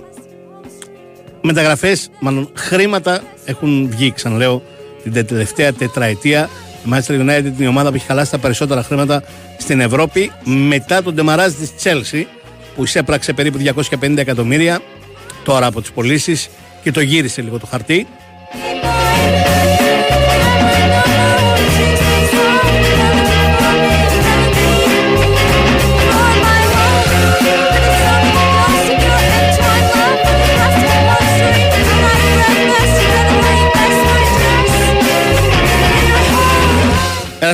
μεταγραφές, 1.40 2.10
μάλλον 2.20 2.48
χρήματα 2.54 3.22
έχουν 3.44 3.88
βγει, 3.90 4.12
ξαναλέω, 4.12 4.62
την 5.02 5.26
τελευταία 5.26 5.72
τετραετία. 5.72 6.48
Η 6.86 6.88
Manchester 6.92 7.20
United 7.20 7.44
είναι 7.44 7.54
η 7.58 7.66
ομάδα 7.66 7.88
που 7.88 7.94
έχει 7.94 8.06
χαλάσει 8.06 8.30
τα 8.30 8.38
περισσότερα 8.38 8.82
χρήματα 8.82 9.22
στην 9.58 9.80
Ευρώπη 9.80 10.32
μετά 10.44 11.02
τον 11.02 11.14
τεμαράζ 11.14 11.52
της 11.52 11.72
Chelsea 11.82 12.24
που 12.74 12.82
εισέπραξε 12.82 13.32
περίπου 13.32 13.58
250 14.00 14.16
εκατομμύρια 14.16 14.80
τώρα 15.44 15.66
από 15.66 15.80
τις 15.80 15.90
πωλήσεις 15.90 16.48
και 16.82 16.90
το 16.90 17.00
γύρισε 17.00 17.42
λίγο 17.42 17.58
το 17.58 17.66
χαρτί. 17.66 18.06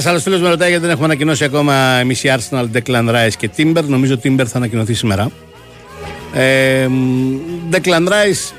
Ένας 0.01 0.13
άλλος 0.13 0.25
φίλος 0.25 0.41
με 0.41 0.49
ρωτάει 0.49 0.69
γιατί 0.69 0.83
δεν 0.83 0.93
έχουμε 0.93 1.07
ανακοινώσει 1.07 1.45
ακόμα 1.45 1.75
εμείς 1.75 2.25
οι 2.25 2.33
Arsenal, 2.37 2.67
Declan 2.73 3.09
Rice 3.09 3.33
και 3.39 3.51
Timber. 3.57 3.85
Νομίζω 3.87 4.19
Timber 4.23 4.45
θα 4.47 4.57
ανακοινωθεί 4.57 4.95
σήμερα. 4.95 5.31
Ε, 6.33 6.89
Declan 7.71 8.09
Rice, 8.09 8.53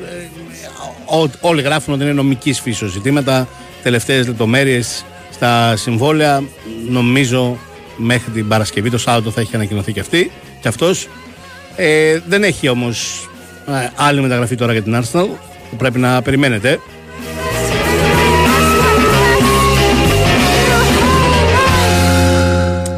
ε, 1.05 1.27
όλοι 1.41 1.61
γράφουν 1.61 1.93
ότι 1.93 2.03
είναι 2.03 2.11
νομικής 2.13 2.59
φύσεως 2.59 2.91
ζητήματα. 2.91 3.47
Τελευταίες 3.83 4.27
λεπτομέρειες 4.27 5.05
στα 5.31 5.75
συμβόλαια. 5.75 6.43
Νομίζω 6.89 7.57
μέχρι 7.97 8.31
την 8.31 8.47
Παρασκευή, 8.47 8.89
το 8.89 8.97
Σάββατο 8.97 9.31
θα 9.31 9.41
έχει 9.41 9.55
ανακοινωθεί 9.55 9.93
και 9.93 9.99
αυτή. 9.99 10.31
Και 10.61 10.67
αυτός. 10.67 11.07
Ε, 11.75 12.19
δεν 12.27 12.43
έχει 12.43 12.69
όμως 12.69 13.29
ε, 13.67 13.89
άλλη 13.95 14.21
μεταγραφή 14.21 14.55
τώρα 14.55 14.71
για 14.71 14.81
την 14.81 14.95
Arsenal 15.01 15.27
που 15.69 15.75
πρέπει 15.77 15.99
να 15.99 16.21
περιμένετε. 16.21 16.79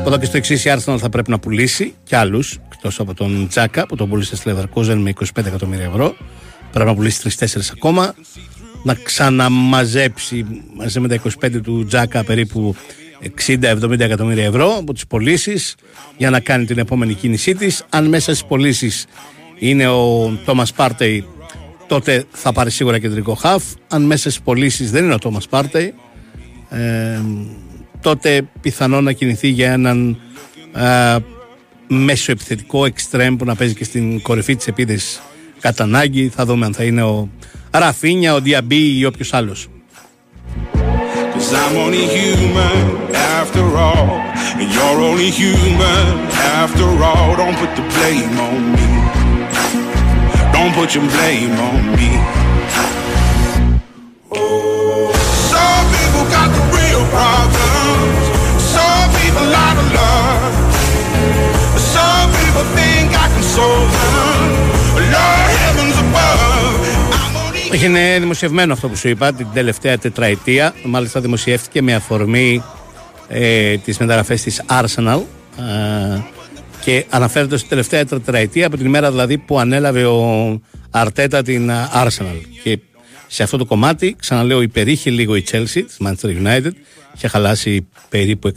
Από 0.03 0.11
εδώ 0.11 0.21
και 0.21 0.27
στο 0.27 0.37
εξής, 0.37 0.65
η 0.65 0.73
Arsenal 0.75 0.97
θα 0.99 1.09
πρέπει 1.09 1.29
να 1.29 1.39
πουλήσει 1.39 1.93
και 2.03 2.15
άλλους 2.15 2.59
εκτός 2.73 2.99
από 2.99 3.13
τον 3.13 3.47
Τζάκα 3.47 3.85
που 3.85 3.95
τον 3.95 4.09
πούλησε 4.09 4.35
στη 4.35 4.51
Leverkusen 4.53 4.95
με 4.97 5.13
25 5.19 5.45
εκατομμύρια 5.45 5.85
ευρώ. 5.85 6.15
Πρέπει 6.71 6.89
να 6.89 6.95
πουλήσει 6.95 7.35
3-4 7.39 7.45
ακόμα. 7.73 8.15
Να 8.83 8.93
ξαναμαζέψει 8.93 10.45
μαζί 10.75 10.99
με 10.99 11.07
τα 11.07 11.19
25 11.41 11.61
του 11.63 11.85
Τζάκα 11.85 12.23
περίπου 12.23 12.75
60-70 13.47 13.99
εκατομμύρια 13.99 14.45
ευρώ 14.45 14.75
από 14.79 14.93
τις 14.93 15.07
πωλήσεις 15.07 15.75
για 16.17 16.29
να 16.29 16.39
κάνει 16.39 16.65
την 16.65 16.77
επόμενη 16.77 17.13
κίνησή 17.13 17.55
της. 17.55 17.83
Αν 17.89 18.07
μέσα 18.07 18.31
στις 18.31 18.45
πωλήσεις 18.45 19.05
είναι 19.59 19.87
ο 19.87 20.37
Τόμα 20.45 20.65
Πάρτεϊ, 20.75 21.25
τότε 21.87 22.23
θα 22.31 22.51
πάρει 22.51 22.71
σίγουρα 22.71 22.99
κεντρικό 22.99 23.33
χαφ. 23.33 23.63
Αν 23.87 24.01
μέσα 24.01 24.29
στις 24.29 24.41
πωλήσεις 24.41 24.91
δεν 24.91 25.03
είναι 25.03 25.13
ο 25.13 25.19
Τόμα 25.19 25.39
Πάρτεϊ, 25.49 25.93
ε, 26.69 27.19
τότε 28.03 28.47
πιθανό 28.61 29.01
να 29.01 29.11
κινηθεί 29.11 29.47
για 29.47 29.71
έναν 29.71 30.17
ε, 30.73 31.15
μέσο 31.87 32.31
επιθετικό 32.31 32.85
εξτρέμ 32.85 33.35
που 33.35 33.45
να 33.45 33.55
παίζει 33.55 33.73
και 33.73 33.83
στην 33.83 34.21
κορυφή 34.21 34.55
της 34.55 34.67
επίδεσης 34.67 35.21
κατά 35.59 35.83
ανάγκη. 35.83 36.29
Θα 36.35 36.45
δούμε 36.45 36.65
αν 36.65 36.73
θα 36.73 36.83
είναι 36.83 37.03
ο 37.03 37.29
Ραφίνια, 37.71 38.33
ο 38.33 38.39
Διαμπή 38.39 38.97
ή 38.97 39.05
όποιος 39.05 39.33
άλλος. 39.33 39.67
Cause 41.33 41.51
I'm 41.61 41.75
only 41.85 42.05
human 42.17 42.81
after 43.39 43.65
all 43.85 44.09
And 44.59 44.67
you're 44.75 44.99
only 45.09 45.29
human 45.41 46.07
after 46.61 46.87
all 47.09 47.29
Don't 47.41 47.57
put 47.61 47.71
the 47.79 47.85
blame 47.93 48.35
on 48.47 48.61
me 48.75 48.87
Don't 50.55 50.73
put 50.79 50.89
your 50.95 51.05
blame 51.15 51.55
on 51.69 51.81
me 51.97 52.42
είναι 67.83 68.19
δημοσιευμένο 68.19 68.73
αυτό 68.73 68.89
που 68.89 68.95
σου 68.95 69.09
είπα 69.09 69.33
την 69.33 69.47
τελευταία 69.53 69.97
τετραετία. 69.97 70.73
Μάλιστα 70.85 71.21
δημοσιεύτηκε 71.21 71.81
με 71.81 71.93
αφορμή 71.93 72.63
ε, 73.27 73.77
τις 73.77 73.97
μεταγραφές 73.97 74.41
της 74.41 74.61
Arsenal 74.69 75.21
ε, 75.59 76.21
και 76.81 77.05
αναφέρεται 77.09 77.57
στην 77.57 77.69
τελευταία 77.69 78.05
τετραετία 78.05 78.67
από 78.67 78.77
την 78.77 78.85
ημέρα 78.85 79.11
δηλαδή 79.11 79.37
που 79.37 79.59
ανέλαβε 79.59 80.05
ο 80.05 80.59
Αρτέτα 80.89 81.41
την 81.41 81.71
Arsenal. 81.93 82.41
Και 82.63 82.79
σε 83.27 83.43
αυτό 83.43 83.57
το 83.57 83.65
κομμάτι, 83.65 84.15
ξαναλέω, 84.19 84.61
υπερήχε 84.61 85.09
λίγο 85.09 85.35
η 85.35 85.43
Chelsea 85.51 85.81
της 85.85 85.97
Manchester 86.05 86.43
United. 86.43 86.71
Είχε 87.15 87.27
χαλάσει 87.27 87.87
περίπου 88.09 88.53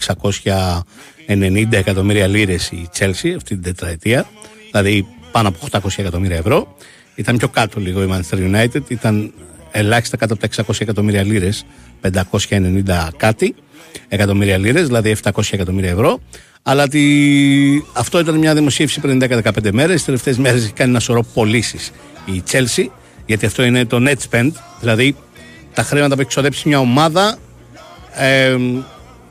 690 1.27 1.67
εκατομμύρια 1.71 2.27
λίρες 2.27 2.71
η 2.71 2.89
Chelsea 2.99 3.33
αυτή 3.37 3.43
την 3.45 3.63
τετραετία. 3.63 4.27
Δηλαδή 4.71 5.07
πάνω 5.33 5.49
από 5.49 5.59
800 5.71 5.89
εκατομμύρια 5.97 6.37
ευρώ. 6.37 6.77
Ήταν 7.17 7.37
πιο 7.37 7.49
κάτω 7.49 7.81
λίγο 7.81 8.03
η 8.03 8.09
Manchester 8.13 8.39
United. 8.39 8.81
Ήταν 8.89 9.33
ελάχιστα 9.71 10.17
κάτω 10.17 10.35
από 10.35 10.49
τα 10.49 10.65
600 10.65 10.75
εκατομμύρια 10.79 11.23
λίρες, 11.23 11.67
590 12.49 13.09
κάτι 13.17 13.55
εκατομμύρια 14.09 14.59
λίρες, 14.59 14.87
δηλαδή 14.87 15.17
700 15.23 15.43
εκατομμύρια 15.51 15.91
ευρώ. 15.91 16.21
Αλλά 16.63 16.89
τη... 16.89 17.01
αυτό 17.93 18.19
ήταν 18.19 18.35
μια 18.35 18.55
δημοσίευση 18.55 19.01
πριν 19.01 19.23
10-15 19.23 19.71
μέρες. 19.73 19.95
Τις 19.95 20.05
τελευταίες 20.05 20.39
μέρες 20.39 20.63
έχει 20.63 20.73
κάνει 20.73 20.91
ένα 20.91 21.01
σωρό 21.01 21.23
πωλήσεις 21.35 21.93
η 22.25 22.43
Chelsea, 22.51 22.87
γιατί 23.27 23.47
αυτό 23.47 23.65
είναι 23.65 23.85
το 23.85 24.05
net 24.09 24.17
spend, 24.31 24.51
δηλαδή 24.81 25.17
τα 25.75 25.83
χρήματα 25.83 26.15
που 26.15 26.21
έχει 26.21 26.29
ξοδέψει 26.29 26.69
μια 26.69 26.79
ομάδα 26.79 27.39
ε, 28.15 28.57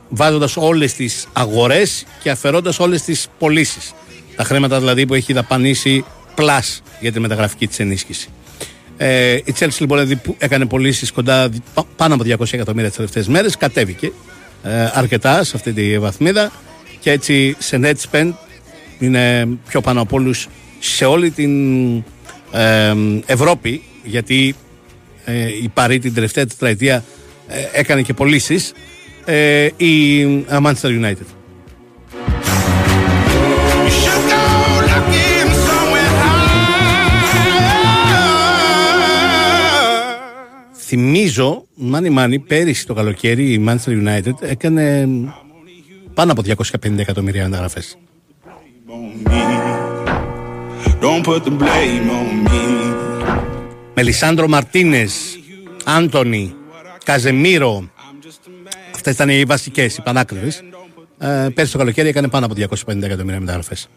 βάζοντας 0.08 0.56
όλες 0.56 0.92
τις 0.94 1.28
αγορές 1.32 2.04
και 2.22 2.30
αφαιρώντας 2.30 2.78
όλες 2.78 3.02
τις 3.02 3.26
πωλήσεις. 3.38 3.94
Τα 4.36 4.44
χρήματα 4.44 4.78
δηλαδή 4.78 5.06
που 5.06 5.14
έχει 5.14 5.32
δαπανίσει 5.32 6.04
plus 6.36 6.80
για 7.00 7.12
τη 7.12 7.20
μεταγραφική 7.20 7.66
της 7.66 7.78
ενίσχυση. 7.78 8.28
Ε, 8.96 9.34
η 9.34 9.54
Chelsea 9.58 9.76
λοιπόν 9.78 10.20
έκανε 10.38 10.66
πωλήσεις 10.66 11.12
κοντά 11.12 11.48
πάνω 11.96 12.14
από 12.14 12.24
200 12.26 12.52
εκατομμύρια 12.52 12.88
τις 12.88 12.96
τελευταίες 12.96 13.28
μέρες. 13.28 13.56
Κατέβηκε 13.56 14.12
ε, 14.62 14.90
αρκετά 14.92 15.44
σε 15.44 15.52
αυτή 15.56 15.72
τη 15.72 15.98
βαθμίδα 15.98 16.52
και 17.00 17.10
έτσι 17.10 17.56
σε 17.58 17.80
net 17.82 17.94
spend 18.10 18.32
είναι 18.98 19.48
πιο 19.68 19.80
πάνω 19.80 20.00
από 20.00 20.16
όλους 20.16 20.48
σε 20.78 21.04
όλη 21.04 21.30
την 21.30 21.96
ε, 22.52 22.94
Ευρώπη 23.26 23.82
γιατί 24.04 24.54
ε, 25.24 25.46
η 25.62 25.70
Παρή 25.74 25.98
την 25.98 26.14
τελευταία 26.14 26.46
τετραετία 26.46 27.04
ε, 27.48 27.80
έκανε 27.80 28.02
και 28.02 28.14
πωλήσεις 28.14 28.72
ε, 29.24 29.68
η 29.76 30.24
Manchester 30.48 31.02
United. 31.02 31.35
Θυμίζω, 40.88 41.66
μάνι 41.74 42.10
μάνι, 42.10 42.38
πέρυσι 42.38 42.86
το 42.86 42.94
καλοκαίρι 42.94 43.52
η 43.52 43.64
Manchester 43.68 44.06
United 44.06 44.42
έκανε 44.42 45.08
πάνω 46.14 46.32
από 46.32 46.42
250 46.42 46.98
εκατομμύρια 46.98 47.44
μεταγραφές. 47.44 47.98
Μελισάνδρο 53.94 54.48
Μαρτίνες, 54.48 55.38
Άντωνη, 55.84 56.54
Καζεμίρο. 57.04 57.90
Αυτές 58.94 59.14
ήταν 59.14 59.28
οι 59.28 59.44
βασικές, 59.44 59.96
οι 59.96 60.02
πανάκριβες. 60.02 60.62
Ε, 61.18 61.48
πέρυσι 61.54 61.72
το 61.72 61.78
καλοκαίρι 61.78 62.08
έκανε 62.08 62.28
πάνω 62.28 62.46
από 62.46 62.54
250 62.54 63.02
εκατομμύρια 63.02 63.40
μεταγραφές. 63.40 63.88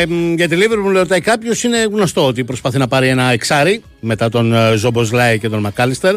Ε, 0.00 0.06
για 0.34 0.48
τη 0.48 0.56
Λίβερπουλ 0.56 0.96
ρωτάει 0.96 1.20
κάποιος, 1.20 1.62
είναι 1.62 1.82
γνωστό 1.82 2.26
ότι 2.26 2.44
προσπαθεί 2.44 2.78
να 2.78 2.88
πάρει 2.88 3.08
ένα 3.08 3.30
εξάρι 3.30 3.82
μετά 4.00 4.28
τον 4.28 4.54
ε, 4.54 4.76
Σομποσλάι 4.76 5.38
και 5.38 5.48
τον 5.48 5.60
Μακάλιστερ. 5.60 6.16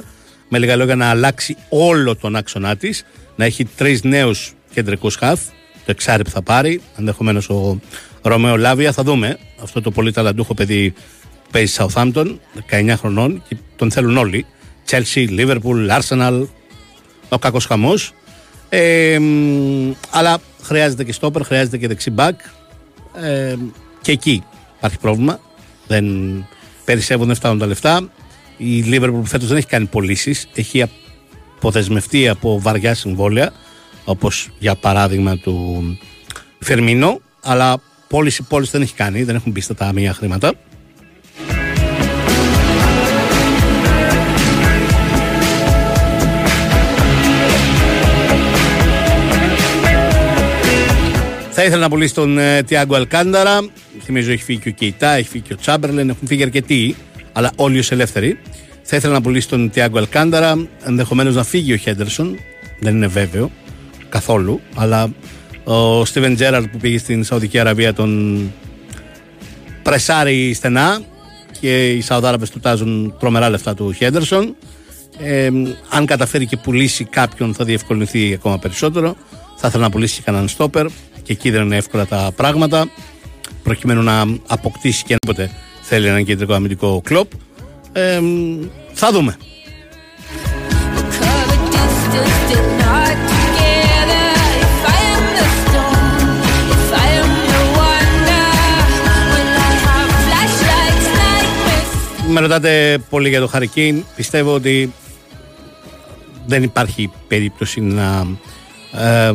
Με 0.50 0.60
λίγα 0.60 0.76
λόγια 0.76 0.96
να 0.96 1.10
αλλάξει 1.10 1.56
όλο 1.70 2.16
τον 2.16 2.36
άξονά 2.36 2.76
της, 2.76 3.06
να 3.36 3.46
έχει 3.46 3.66
τρεις 3.66 4.04
νέους 4.04 4.54
κεντρικούς 4.74 5.16
χαφ. 5.16 5.40
Το 5.74 5.92
εξάρι 5.92 6.24
που 6.24 6.30
θα 6.30 6.42
πάρει, 6.42 6.82
ενδεχομένως 6.98 7.50
ο 7.50 7.80
Ρομέο 8.22 8.58
Λάβια. 8.58 8.92
Θα 8.92 9.04
δούμε 9.04 9.38
αυτό 9.62 9.82
το 9.82 9.92
πολύ 9.92 10.12
ταλαντούχο 10.12 10.54
παιδί 10.54 10.92
που 11.44 11.50
παίζει 11.52 11.76
Southampton, 11.78 12.36
19 12.70 12.94
χρονών 12.98 13.44
και 13.48 13.58
τον 13.76 13.92
θέλουν 13.92 14.18
όλοι. 14.18 14.46
Chelsea, 14.90 15.30
Liverpool, 15.40 16.00
Arsenal, 16.00 16.48
ο 17.30 17.40
κακός 17.40 17.66
χαμός. 17.66 18.14
Ε, 18.70 19.20
αλλά 20.10 20.38
χρειάζεται 20.62 21.04
και 21.04 21.14
στόπερ, 21.14 21.44
χρειάζεται 21.44 21.78
και 21.78 21.88
δεξί 21.88 22.10
μπακ. 22.10 22.40
Ε, 23.14 23.56
και 24.02 24.12
εκεί 24.12 24.44
υπάρχει 24.78 24.98
πρόβλημα. 25.00 25.40
Δεν 25.88 26.06
περισσεύουν, 26.86 27.28
δεν 27.28 27.36
φτάνουν 27.36 27.60
τα 27.60 27.66
λεφτά. 27.66 28.10
Η 28.58 28.82
Λίβερπουλ 28.82 29.24
φέτος 29.24 29.48
δεν 29.48 29.58
έχει 29.58 29.68
κάνει 29.68 29.86
πωλήσεις. 29.86 30.48
Έχει 30.54 30.84
αποδεσμευτεί 31.58 32.28
από 32.28 32.60
βαριά 32.60 32.94
συμβόλαια, 32.94 33.54
όπως 34.06 34.50
για 34.60 34.76
παράδειγμα 34.76 35.38
του 35.38 35.84
Φερμίνο. 36.60 37.20
Αλλά 37.44 37.82
πώληση 38.08 38.44
πώληση 38.44 38.72
δεν 38.72 38.82
έχει 38.82 38.94
κάνει, 38.94 39.24
δεν 39.24 39.36
έχουν 39.36 39.52
μπει 39.52 39.62
στα 39.62 39.76
ταμεία 39.76 40.14
χρήματα. 40.14 40.54
Θα 51.66 51.70
ήθελα 51.70 51.84
να 51.84 51.90
πουλήσει 51.90 52.14
τον 52.14 52.38
ε, 52.38 52.64
Τιάγκο 52.64 52.96
Αλκάνταρα. 52.96 53.70
Θυμίζω 54.04 54.32
έχει 54.32 54.44
φύγει 54.44 54.60
και 54.60 54.70
ο 54.70 54.72
Κεϊτά, 54.72 55.12
έχει 55.12 55.30
φύγει 55.30 55.44
και 55.44 55.54
ο 55.54 55.56
Τσάμπερλεν, 55.56 56.10
έχουν 56.10 56.28
φύγει 56.28 56.44
αρκετοί, 56.44 56.96
αλλά 57.34 57.52
όλοι 57.56 57.80
ως 57.80 57.92
ελεύθεροι. 57.92 58.40
Θα 58.82 58.96
ήθελα 58.96 59.14
να 59.14 59.22
πουλήσει 59.22 59.48
τον 59.48 59.70
Τιάγκο 59.70 59.98
Αλκάνταρα, 59.98 60.68
ενδεχομένως 60.86 61.36
να 61.36 61.44
φύγει 61.44 61.74
ο 61.74 61.76
Χέντερσον. 61.76 62.38
Δεν 62.80 62.96
είναι 62.96 63.08
βέβαιο 63.08 63.52
καθόλου, 64.10 64.62
αλλά 64.76 65.14
ο 65.64 66.06
Στίβεν 66.06 66.36
Τζέραρτ 66.36 66.66
που 66.68 66.78
πήγε 66.78 66.98
στην 66.98 67.24
Σαουδική 67.24 67.60
Αραβία 67.60 67.94
τον 67.94 68.52
πρεσάρει 69.84 70.54
στενά 70.54 71.02
και 71.60 71.92
οι 71.92 72.02
Σαουδάραβες 72.02 72.50
του 72.50 72.60
τάζουν 72.60 73.16
τρομερά 73.20 73.50
λεφτά 73.50 73.74
του 73.74 73.92
Χέντερσον. 73.92 74.56
Ε, 75.20 75.50
αν 75.90 76.06
καταφέρει 76.06 76.46
και 76.46 76.58
πουλήσει 76.58 77.04
κάποιον 77.04 77.54
θα 77.54 77.66
διευκολυνθεί 77.66 78.34
ακόμα 78.34 78.60
περισσότερο. 78.60 79.16
Θα 79.58 79.68
ήθελα 79.68 79.84
να 79.84 79.90
πουλήσει 79.90 80.16
και 80.16 80.22
κανέναν 80.26 80.48
στόπερ 80.48 80.86
και 81.24 81.32
εκεί 81.32 81.50
δεν 81.50 81.62
είναι 81.62 81.76
εύκολα 81.76 82.06
τα 82.06 82.32
πράγματα 82.36 82.90
προκειμένου 83.64 84.02
να 84.02 84.26
αποκτήσει 84.48 85.04
και 85.04 85.16
όποτε 85.24 85.52
θέλει 85.82 86.08
έναν 86.08 86.26
κεντρικό 86.26 86.54
αμυντικό 86.54 87.02
κλοπ. 87.04 87.32
Ε, 87.92 88.20
θα 88.94 89.12
δούμε. 89.12 89.38
Με 102.28 102.40
ρωτάτε 102.40 102.98
πολύ 103.10 103.30
για 103.30 103.40
το 103.40 103.48
Χαρικίν. 103.48 104.04
Πιστεύω 104.16 104.54
ότι 104.54 104.94
δεν 106.46 106.64
υπάρχει 106.64 107.12
περίπτωση 107.28 107.82
να 107.82 108.28
ε, 108.98 109.32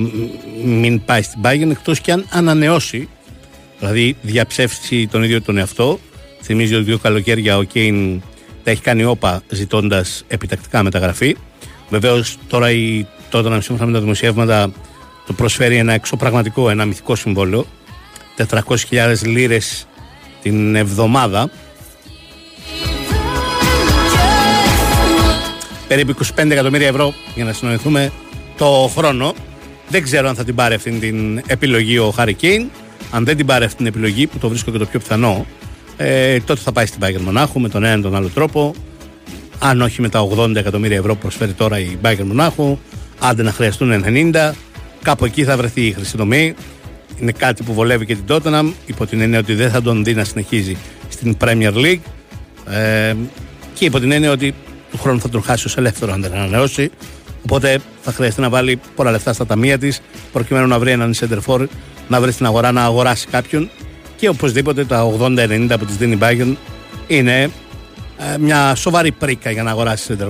μην 0.64 1.04
πάει 1.04 1.22
στην 1.22 1.40
Bayern 1.44 1.70
εκτός 1.70 2.00
και 2.00 2.12
αν 2.12 2.26
ανανεώσει 2.30 3.08
δηλαδή 3.78 4.16
διαψεύσει 4.22 5.06
τον 5.06 5.22
ίδιο 5.22 5.42
τον 5.42 5.58
εαυτό. 5.58 5.98
Θυμίζει 6.42 6.74
ότι 6.74 6.84
δύο 6.84 6.98
καλοκαίρια 6.98 7.56
ο 7.56 7.62
Κέιν 7.62 8.22
τα 8.64 8.70
έχει 8.70 8.82
κάνει 8.82 9.04
όπα 9.04 9.42
ζητώντας 9.48 10.24
επιτακτικά 10.28 10.82
μεταγραφή. 10.82 11.36
Βεβαίως 11.88 12.36
τώρα 12.48 12.70
η 12.70 13.06
τότε 13.30 13.48
να 13.48 13.60
σύμφωνα 13.60 13.86
με 13.86 13.92
τα 13.92 14.00
δημοσιεύματα 14.00 14.72
το 15.26 15.32
προσφέρει 15.32 15.76
ένα 15.76 15.92
εξωπραγματικό, 15.92 16.70
ένα 16.70 16.84
μυθικό 16.84 17.14
συμβόλαιο. 17.14 17.66
400.000 18.36 19.14
λίρες 19.22 19.86
την 20.42 20.74
εβδομάδα. 20.74 21.50
Περίπου 25.88 26.14
25 26.36 26.50
εκατομμύρια 26.50 26.86
ευρώ 26.86 27.14
για 27.34 27.44
να 27.44 27.52
συνοηθούμε 27.52 28.12
το 28.58 28.90
χρόνο 28.96 29.34
δεν 29.88 30.02
ξέρω 30.02 30.28
αν 30.28 30.34
θα 30.34 30.44
την 30.44 30.54
πάρει 30.54 30.74
αυτή 30.74 30.90
την 30.90 31.42
επιλογή 31.46 31.98
ο 31.98 32.10
Χάρη 32.10 32.34
Κέιν. 32.34 32.70
Αν 33.10 33.24
δεν 33.24 33.36
την 33.36 33.46
πάρει 33.46 33.64
αυτή 33.64 33.76
την 33.76 33.86
επιλογή, 33.86 34.26
που 34.26 34.38
το 34.38 34.48
βρίσκω 34.48 34.70
και 34.70 34.78
το 34.78 34.86
πιο 34.86 34.98
πιθανό, 34.98 35.46
ε, 35.96 36.40
τότε 36.40 36.60
θα 36.60 36.72
πάει 36.72 36.86
στην 36.86 37.00
Bayern 37.02 37.20
Μονάχου 37.20 37.60
με 37.60 37.68
τον 37.68 37.84
ένα 37.84 37.98
ή 37.98 38.00
τον 38.00 38.16
άλλο 38.16 38.28
τρόπο. 38.28 38.74
Αν 39.58 39.80
όχι 39.80 40.00
με 40.00 40.08
τα 40.08 40.28
80 40.36 40.56
εκατομμύρια 40.56 40.96
ευρώ 40.96 41.14
που 41.14 41.20
προσφέρει 41.20 41.52
τώρα 41.52 41.78
η 41.78 41.98
Bayern 42.02 42.24
Μονάχου, 42.24 42.78
άντε 43.18 43.42
να 43.42 43.52
χρειαστούν 43.52 44.04
90, 44.32 44.52
κάπου 45.02 45.24
εκεί 45.24 45.44
θα 45.44 45.56
βρεθεί 45.56 45.86
η 45.86 45.92
χρυσή 45.92 46.16
τομή. 46.16 46.54
Είναι 47.20 47.32
κάτι 47.32 47.62
που 47.62 47.72
βολεύει 47.72 48.06
και 48.06 48.16
την 48.16 48.24
Tottenham, 48.28 48.72
υπό 48.86 49.06
την 49.06 49.20
έννοια 49.20 49.38
ότι 49.38 49.54
δεν 49.54 49.70
θα 49.70 49.82
τον 49.82 50.04
δει 50.04 50.14
να 50.14 50.24
συνεχίζει 50.24 50.76
στην 51.08 51.36
Premier 51.40 51.74
League. 51.74 52.00
Ε, 52.72 53.14
και 53.74 53.84
υπό 53.84 54.00
την 54.00 54.12
έννοια 54.12 54.30
ότι 54.30 54.54
του 54.90 54.98
χρόνου 54.98 55.20
θα 55.20 55.28
τον 55.28 55.42
χάσει 55.42 55.66
ως 55.66 55.76
ελεύθερο 55.76 56.12
αν 56.12 56.22
δεν 56.22 56.32
ανανεώσει. 56.32 56.90
Οπότε 57.50 57.78
θα 58.02 58.12
χρειαστεί 58.12 58.40
να 58.40 58.48
βάλει 58.48 58.80
πολλά 58.94 59.10
λεφτά 59.10 59.32
στα 59.32 59.46
ταμεία 59.46 59.78
της 59.78 60.00
προκειμένου 60.32 60.66
να 60.66 60.78
βρει 60.78 60.90
έναν 60.90 61.14
center 61.14 61.66
να 62.08 62.20
βρει 62.20 62.32
στην 62.32 62.46
αγορά 62.46 62.72
να 62.72 62.84
αγοράσει 62.84 63.26
κάποιον. 63.26 63.70
Και 64.16 64.28
οπωσδήποτε 64.28 64.84
τα 64.84 65.12
80-90 65.20 65.74
που 65.78 65.84
της 65.84 65.96
δίνει 65.96 66.14
η 66.14 66.18
Bayern 66.22 66.54
είναι 67.06 67.50
ε, 68.18 68.38
μια 68.38 68.74
σοβαρή 68.74 69.12
πρίκα 69.12 69.50
για 69.50 69.62
να 69.62 69.70
αγοράσει 69.70 70.16
center 70.20 70.28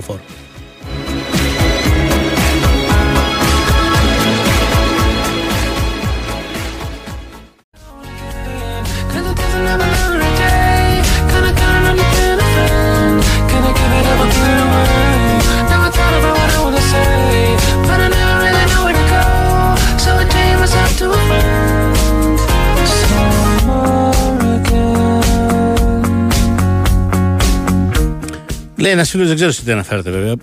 Λέει 28.79 28.91
ένας 28.91 29.09
φίλος, 29.09 29.27
δεν 29.27 29.35
ξέρω 29.35 29.51
σε 29.51 29.63
τι 29.63 29.71
αναφέρεται 29.71 30.11
βέβαια, 30.11 30.35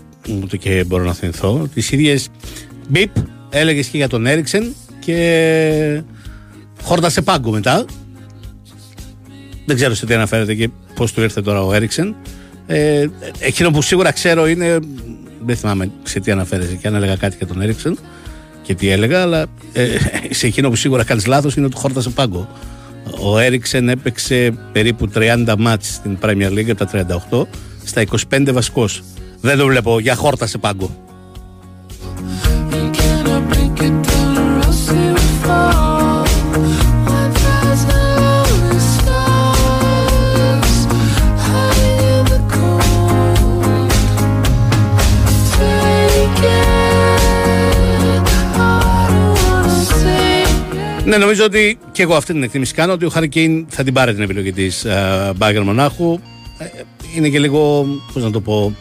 ούτε 0.42 0.56
και 0.56 0.84
μπορώ 0.86 1.04
να 1.04 1.12
θυμηθώ. 1.12 1.68
Τις 1.74 1.90
ίδιες 1.90 2.28
μπιπ 2.88 3.10
έλεγες 3.50 3.86
και 3.86 3.96
για 3.96 4.08
τον 4.08 4.26
Έριξεν 4.26 4.74
και 4.98 6.02
χόρτασε 6.82 7.22
πάγκο 7.22 7.50
μετά. 7.50 7.84
Δεν 9.66 9.76
ξέρω 9.76 9.94
σε 9.94 10.06
τι 10.06 10.14
αναφέρεται 10.14 10.54
και 10.54 10.70
πώς 10.94 11.12
του 11.12 11.22
ήρθε 11.22 11.42
τώρα 11.42 11.62
ο 11.62 11.72
Έριξεν. 11.72 12.14
Ε, 12.66 13.06
εκείνο 13.38 13.70
που 13.70 13.82
σίγουρα 13.82 14.12
ξέρω 14.12 14.46
είναι. 14.46 14.78
Δεν 15.44 15.56
θυμάμαι 15.56 15.90
σε 16.02 16.20
τι 16.20 16.30
αναφέρεται 16.30 16.74
και 16.74 16.88
αν 16.88 16.94
έλεγα 16.94 17.16
κάτι 17.16 17.36
για 17.36 17.46
τον 17.46 17.60
Έριξεν 17.60 17.98
και 18.62 18.74
τι 18.74 18.88
έλεγα, 18.88 19.22
αλλά 19.22 19.46
ε, 19.72 19.86
σε 20.30 20.46
εκείνο 20.46 20.68
που 20.68 20.76
σίγουρα 20.76 21.04
κάνεις 21.04 21.26
λάθος 21.26 21.56
είναι 21.56 21.66
ότι 21.66 21.76
χόρτασε 21.76 22.10
πάγκο. 22.10 22.48
Ο 23.20 23.38
Έριξεν 23.38 23.88
έπαιξε 23.88 24.54
περίπου 24.72 25.08
30 25.14 25.54
μάτς 25.58 25.94
στην 25.94 26.18
Premier 26.22 26.50
League 26.50 26.70
από 26.70 26.86
τα 26.86 27.06
38 27.30 27.46
στα 27.86 28.04
25 28.30 28.48
βασικός. 28.52 29.02
Δεν 29.40 29.58
το 29.58 29.66
βλέπω 29.66 30.00
για 30.00 30.14
χόρτα 30.14 30.46
σε 30.46 30.58
πάγκο. 30.58 31.06
Ναι, 51.04 51.16
νομίζω 51.16 51.44
ότι 51.44 51.78
και 51.92 52.02
εγώ 52.02 52.14
αυτή 52.14 52.32
την 52.32 52.42
εκτίμηση 52.42 52.74
κάνω 52.74 52.92
ότι 52.92 53.04
ο 53.04 53.08
Χαρικέιν 53.08 53.66
θα 53.68 53.84
την 53.84 53.92
πάρει 53.92 54.14
την 54.14 54.22
επιλογή 54.22 54.52
της 54.52 54.86
uh, 54.88 55.62
Μονάχου. 55.64 56.20
Ε, 57.14 57.16
είναι 57.16 57.28
και 57.28 57.38
λίγο, 57.38 57.86
πώς 58.12 58.22
να 58.22 58.30
το 58.30 58.40
πω, 58.40 58.74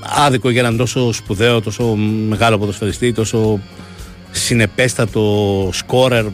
άδικο 0.00 0.50
για 0.50 0.60
έναν 0.60 0.76
τόσο 0.76 1.12
σπουδαίο, 1.12 1.60
τόσο 1.60 1.94
μεγάλο 2.28 2.58
ποδοσφαιριστή, 2.58 3.12
τόσο 3.12 3.60
συνεπέστατο 4.30 5.68
σκόρερ. 5.72 6.24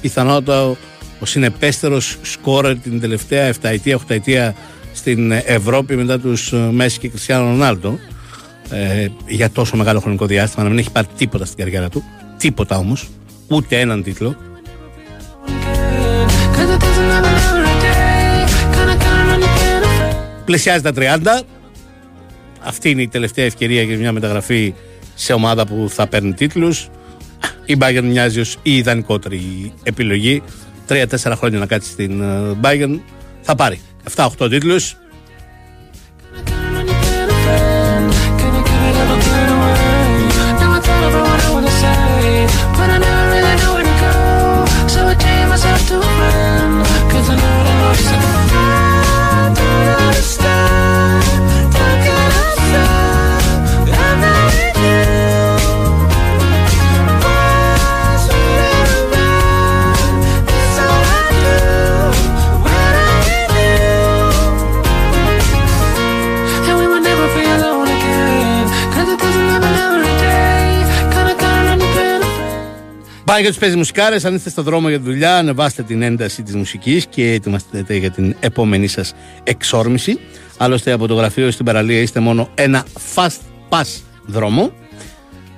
Πιθανότατα 0.00 0.76
ο 1.20 1.26
συνεπέστερος 1.26 2.18
σκόρερ 2.22 2.78
την 2.78 3.00
τελευταία 3.00 3.52
7 3.52 3.54
ετία, 3.62 3.96
8 3.96 4.00
ετία 4.14 4.54
στην 4.92 5.32
Ευρώπη 5.32 5.96
μετά 5.96 6.18
τους 6.18 6.52
Μέση 6.70 6.98
και 6.98 7.08
Κριστιανό 7.08 7.44
Ρονάλντο. 7.44 7.98
Ε, 8.70 9.08
για 9.26 9.50
τόσο 9.50 9.76
μεγάλο 9.76 10.00
χρονικό 10.00 10.26
διάστημα 10.26 10.62
να 10.62 10.70
μην 10.70 10.78
έχει 10.78 10.90
πάρει 10.90 11.06
τίποτα 11.16 11.44
στην 11.44 11.58
καριέρα 11.58 11.88
του. 11.88 12.02
Τίποτα 12.38 12.78
όμως. 12.78 13.08
Ούτε 13.48 13.80
έναν 13.80 14.02
τίτλο. 14.02 14.36
Πλησιάζει 20.46 20.82
τα 20.82 20.92
30. 20.96 21.42
Αυτή 22.60 22.90
είναι 22.90 23.02
η 23.02 23.08
τελευταία 23.08 23.44
ευκαιρία 23.44 23.82
για 23.82 23.98
μια 23.98 24.12
μεταγραφή 24.12 24.74
σε 25.14 25.32
ομάδα 25.32 25.66
που 25.66 25.86
θα 25.90 26.06
παίρνει 26.06 26.32
τίτλους. 26.32 26.88
Η 27.64 27.76
Bayern 27.80 28.02
μοιάζει 28.02 28.40
ως 28.40 28.58
η 28.62 28.76
ιδανικότερη 28.76 29.72
επιλογή. 29.82 30.42
Τρία-τέσσερα 30.86 31.36
χρόνια 31.36 31.58
να 31.58 31.66
κάτσει 31.66 31.90
στην 31.90 32.22
ε, 32.22 32.56
Bayern. 32.62 33.00
Θα 33.40 33.54
πάρει 33.54 33.80
7-8 34.14 34.50
τίτλους. 34.50 34.96
Πάει 73.26 73.40
για 73.40 73.50
τους 73.50 73.58
παίζει 73.58 73.76
μουσικάρες. 73.76 74.24
Αν 74.24 74.34
είστε 74.34 74.50
στο 74.50 74.62
δρόμο 74.62 74.88
για 74.88 74.98
τη 74.98 75.04
δουλειά, 75.04 75.36
ανεβάστε 75.36 75.82
την 75.82 76.02
ένταση 76.02 76.42
της 76.42 76.54
μουσικής 76.54 77.06
και 77.06 77.32
ετοιμαστείτε 77.32 77.96
για 77.96 78.10
την 78.10 78.36
επόμενή 78.40 78.86
σας 78.86 79.14
εξόρμηση. 79.44 80.18
Άλλωστε, 80.56 80.92
από 80.92 81.06
το 81.06 81.14
γραφείο 81.14 81.50
στην 81.50 81.64
παραλία 81.64 82.00
είστε 82.00 82.20
μόνο 82.20 82.48
ένα 82.54 82.84
fast 83.14 83.38
pass 83.68 84.00
δρόμο. 84.26 84.72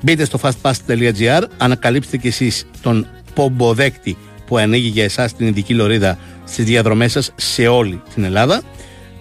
Μπείτε 0.02 0.24
στο 0.24 0.38
fastpass.gr, 0.42 1.42
ανακαλύψτε 1.56 2.16
κι 2.16 2.26
εσείς 2.26 2.66
τον 2.82 3.06
πομποδέκτη 3.34 4.16
που 4.46 4.56
ανοίγει 4.56 4.88
για 4.88 5.04
εσάς 5.04 5.34
την 5.34 5.46
ειδική 5.46 5.74
λωρίδα 5.74 6.18
στις 6.44 6.64
διαδρομές 6.64 7.12
σας 7.12 7.32
σε 7.36 7.66
όλη 7.66 8.02
την 8.14 8.24
Ελλάδα. 8.24 8.62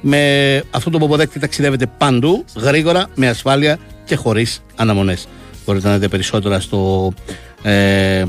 Με 0.02 0.64
αυτό 0.72 0.90
το 0.90 0.98
πομποδέκτη 0.98 1.40
ταξιδεύετε 1.40 1.86
παντού, 1.98 2.46
γρήγορα, 2.56 3.08
με 3.16 3.28
ασφάλεια 3.28 3.78
και 4.06 4.16
χωρίς 4.16 4.62
αναμονές. 4.76 5.28
Μπορείτε 5.66 5.88
να 5.88 5.94
δείτε 5.94 6.08
περισσότερα 6.08 6.60
στο 6.60 7.14
ε, 7.62 8.24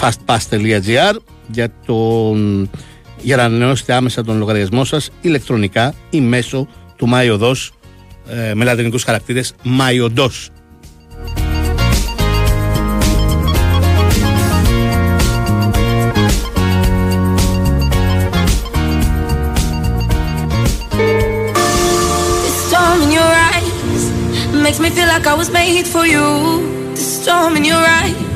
fastpass.gr 0.00 1.16
για, 1.46 1.68
τον, 1.86 2.70
για 3.20 3.36
να 3.36 3.44
ανανεώσετε 3.44 3.92
άμεσα 3.92 4.24
τον 4.24 4.38
λογαριασμό 4.38 4.84
σας 4.84 5.10
ηλεκτρονικά 5.20 5.94
ή 6.10 6.20
μέσω 6.20 6.68
του 6.96 7.08
MyOdos 7.12 7.68
ε, 8.28 8.54
με 8.54 8.64
λατινικούς 8.64 9.04
χαρακτήρες 9.04 9.54
MyOdos. 9.64 10.50
makes 24.68 24.80
me 24.80 24.90
feel 24.90 25.08
like 25.08 25.26
I 25.26 25.34
was 25.34 25.50
made 25.50 25.86
for 25.86 26.06
you. 26.06 26.26
The 26.90 26.96
storm 26.96 27.56
in 27.56 27.64
your 27.64 27.76
eyes, 27.76 28.12
in 28.12 28.16
your 28.16 28.22
eyes. 28.22 28.27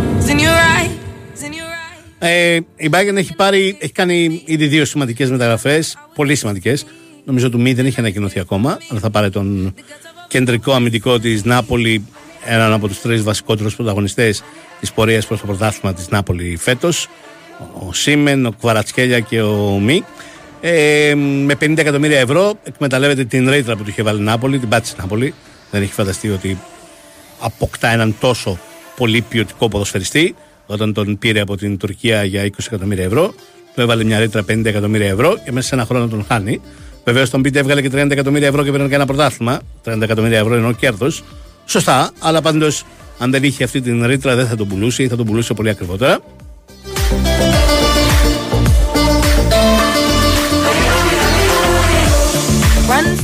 Ε, 2.18 2.58
η 2.76 2.90
Bayern 2.92 3.16
έχει, 3.16 3.34
πάρει, 3.34 3.76
έχει 3.80 3.92
κάνει 3.92 4.42
ήδη 4.44 4.66
δύο 4.66 4.84
σημαντικές 4.84 5.30
μεταγραφές, 5.30 5.96
πολύ 6.14 6.34
σημαντικές. 6.34 6.84
Νομίζω 7.24 7.50
του 7.50 7.60
Μη 7.60 7.72
δεν 7.72 7.86
έχει 7.86 8.00
ανακοινωθεί 8.00 8.40
ακόμα, 8.40 8.78
αλλά 8.88 9.00
θα 9.00 9.10
πάρει 9.10 9.30
τον 9.30 9.74
κεντρικό 10.28 10.72
αμυντικό 10.72 11.18
της 11.18 11.44
Νάπολη, 11.44 12.04
έναν 12.44 12.72
από 12.72 12.88
τους 12.88 13.00
τρεις 13.00 13.22
βασικότερους 13.22 13.76
πρωταγωνιστές 13.76 14.42
της 14.80 14.92
πορείας 14.92 15.26
προς 15.26 15.40
το 15.40 15.46
πρωτάθλημα 15.46 15.94
της 15.94 16.08
Νάπολη 16.08 16.56
φέτος. 16.60 17.08
Ο 17.58 17.92
Σίμεν, 17.92 18.46
ο 18.46 18.52
Κβαρατσχέλια 18.60 19.20
και 19.20 19.42
ο 19.42 19.78
Μη. 19.78 20.04
Ε, 20.60 21.14
με 21.44 21.54
50 21.54 21.78
εκατομμύρια 21.78 22.18
ευρώ 22.18 22.54
εκμεταλλεύεται 22.62 23.24
την 23.24 23.50
ρήτρα 23.50 23.76
που 23.76 23.82
του 23.82 23.88
είχε 23.88 24.02
βάλει 24.02 24.20
η 24.20 24.22
Νάπολη, 24.22 24.58
την 24.58 24.68
πάτησε 24.68 24.94
Νάπολη. 24.98 25.34
Δεν 25.70 25.82
έχει 25.82 25.92
φανταστεί 25.92 26.30
ότι 26.30 26.58
αποκτά 27.38 27.88
έναν 27.88 28.14
τόσο 28.20 28.58
πολύ 28.96 29.20
ποιοτικό 29.20 29.68
ποδοσφαιριστή 29.68 30.34
όταν 30.66 30.92
τον 30.92 31.18
πήρε 31.18 31.40
από 31.40 31.56
την 31.56 31.76
Τουρκία 31.78 32.24
για 32.24 32.44
20 32.44 32.48
εκατομμύρια 32.66 33.04
ευρώ. 33.04 33.34
Του 33.74 33.80
έβαλε 33.80 34.04
μια 34.04 34.18
ρήτρα 34.18 34.44
50 34.48 34.64
εκατομμύρια 34.64 35.08
ευρώ 35.08 35.38
και 35.44 35.52
μέσα 35.52 35.68
σε 35.68 35.74
ένα 35.74 35.84
χρόνο 35.84 36.08
τον 36.08 36.24
χάνει. 36.28 36.60
Βεβαίως 37.04 37.30
τον 37.30 37.42
πείτε 37.42 37.58
έβγαλε 37.58 37.82
και 37.82 37.90
30 37.92 38.10
εκατομμύρια 38.10 38.48
ευρώ 38.48 38.64
και 38.64 38.70
πήρε 38.70 38.88
και 38.88 38.94
ένα 38.94 39.06
πρωτάθλημα. 39.06 39.60
30 39.84 40.00
εκατομμύρια 40.00 40.38
ευρώ 40.38 40.56
είναι 40.56 40.66
ο 40.66 40.72
κέρδος. 40.72 41.24
Σωστά, 41.64 42.10
αλλά 42.18 42.42
πάντως 42.42 42.84
αν 43.18 43.30
δεν 43.30 43.42
είχε 43.42 43.64
αυτή 43.64 43.80
την 43.80 44.06
ρήτρα 44.06 44.34
δεν 44.34 44.46
θα 44.46 44.56
τον 44.56 44.68
πουλούσε 44.68 45.02
ή 45.02 45.08
θα 45.08 45.16
τον 45.16 45.26
πουλούσε 45.26 45.54
πολύ 45.54 45.68
ακριβότερα. 45.68 46.18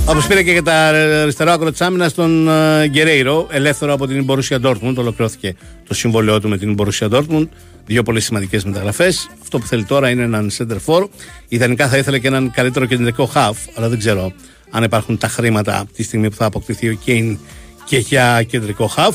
Όπως 0.09 0.27
πήρε 0.27 0.43
και 0.43 0.53
για 0.53 0.63
τα 0.63 0.75
αριστερό 1.21 1.53
άκρο 1.53 1.71
της 1.71 1.81
άμυνας 1.81 2.11
στον 2.11 2.49
Γκερέιρο, 2.87 3.47
ελεύθερο 3.51 3.93
από 3.93 4.07
την 4.07 4.25
Μπορουσία 4.25 4.61
Ντόρτμουντ. 4.61 4.99
Ολοκληρώθηκε 4.99 5.55
το 5.89 5.95
συμβολαιό 5.95 6.41
του 6.41 6.49
με 6.49 6.59
την 6.59 6.75
Μπορουσία 6.75 7.09
Ντόρτμουντ. 7.09 7.49
Δύο 7.87 8.03
πολύ 8.03 8.21
σημαντικές 8.21 8.65
μεταγραφές. 8.65 9.31
Αυτό 9.43 9.59
που 9.59 9.67
θέλει 9.67 9.85
τώρα 9.85 10.11
είναι 10.11 10.23
έναν 10.23 10.51
center 10.59 10.77
for. 10.87 11.09
Ιδανικά 11.49 11.89
θα 11.89 11.97
ήθελε 11.97 12.19
και 12.19 12.27
έναν 12.27 12.51
καλύτερο 12.51 12.85
κεντρικό 12.85 13.31
half, 13.35 13.55
αλλά 13.75 13.89
δεν 13.89 13.99
ξέρω 13.99 14.33
αν 14.71 14.83
υπάρχουν 14.83 15.19
τα 15.19 15.29
χρήματα 15.29 15.85
τη 15.95 16.03
στιγμή 16.03 16.31
που 16.31 16.37
θα 16.37 16.45
αποκτηθεί 16.45 16.89
ο 16.89 16.95
Κέιν 17.05 17.39
και 17.85 17.99
για 17.99 18.43
κεντρικό 18.43 18.91
half. 18.97 19.15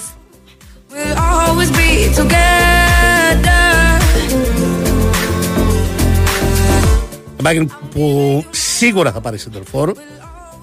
Μπάγκεν 7.41 7.71
που 7.93 8.45
σίγουρα 8.49 9.11
θα 9.11 9.21
πάρει 9.21 9.37
center 9.43 9.61
for 9.71 9.93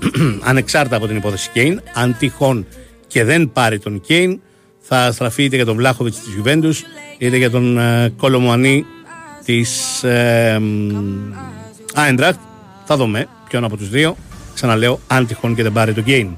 ανεξάρτητα 0.50 0.96
από 0.96 1.06
την 1.06 1.16
υπόθεση 1.16 1.50
Κέιν, 1.52 1.80
αν 1.94 2.16
τυχόν 2.18 2.66
και 3.06 3.24
δεν 3.24 3.50
πάρει 3.52 3.78
τον 3.78 4.00
Κέιν, 4.00 4.40
θα 4.80 5.12
στραφεί 5.12 5.44
είτε 5.44 5.56
για 5.56 5.64
τον 5.64 5.76
Βλάχοβιτς 5.76 6.20
της 6.20 6.32
Γιουβέντους, 6.32 6.82
είτε 7.18 7.36
για 7.36 7.50
τον 7.50 7.78
ε, 7.78 8.12
Κολομουανί 8.16 8.84
της 9.44 10.02
ε, 10.02 10.60
Άιντραχτ. 11.94 12.40
Θα 12.84 12.96
δούμε 12.96 13.28
ποιον 13.48 13.64
από 13.64 13.76
τους 13.76 13.88
δύο. 13.88 14.16
Ξαναλέω, 14.54 15.00
αν 15.06 15.26
τυχόν 15.26 15.54
και 15.54 15.62
δεν 15.62 15.72
πάρει 15.72 15.92
τον 15.92 16.04
Κέιν. 16.04 16.28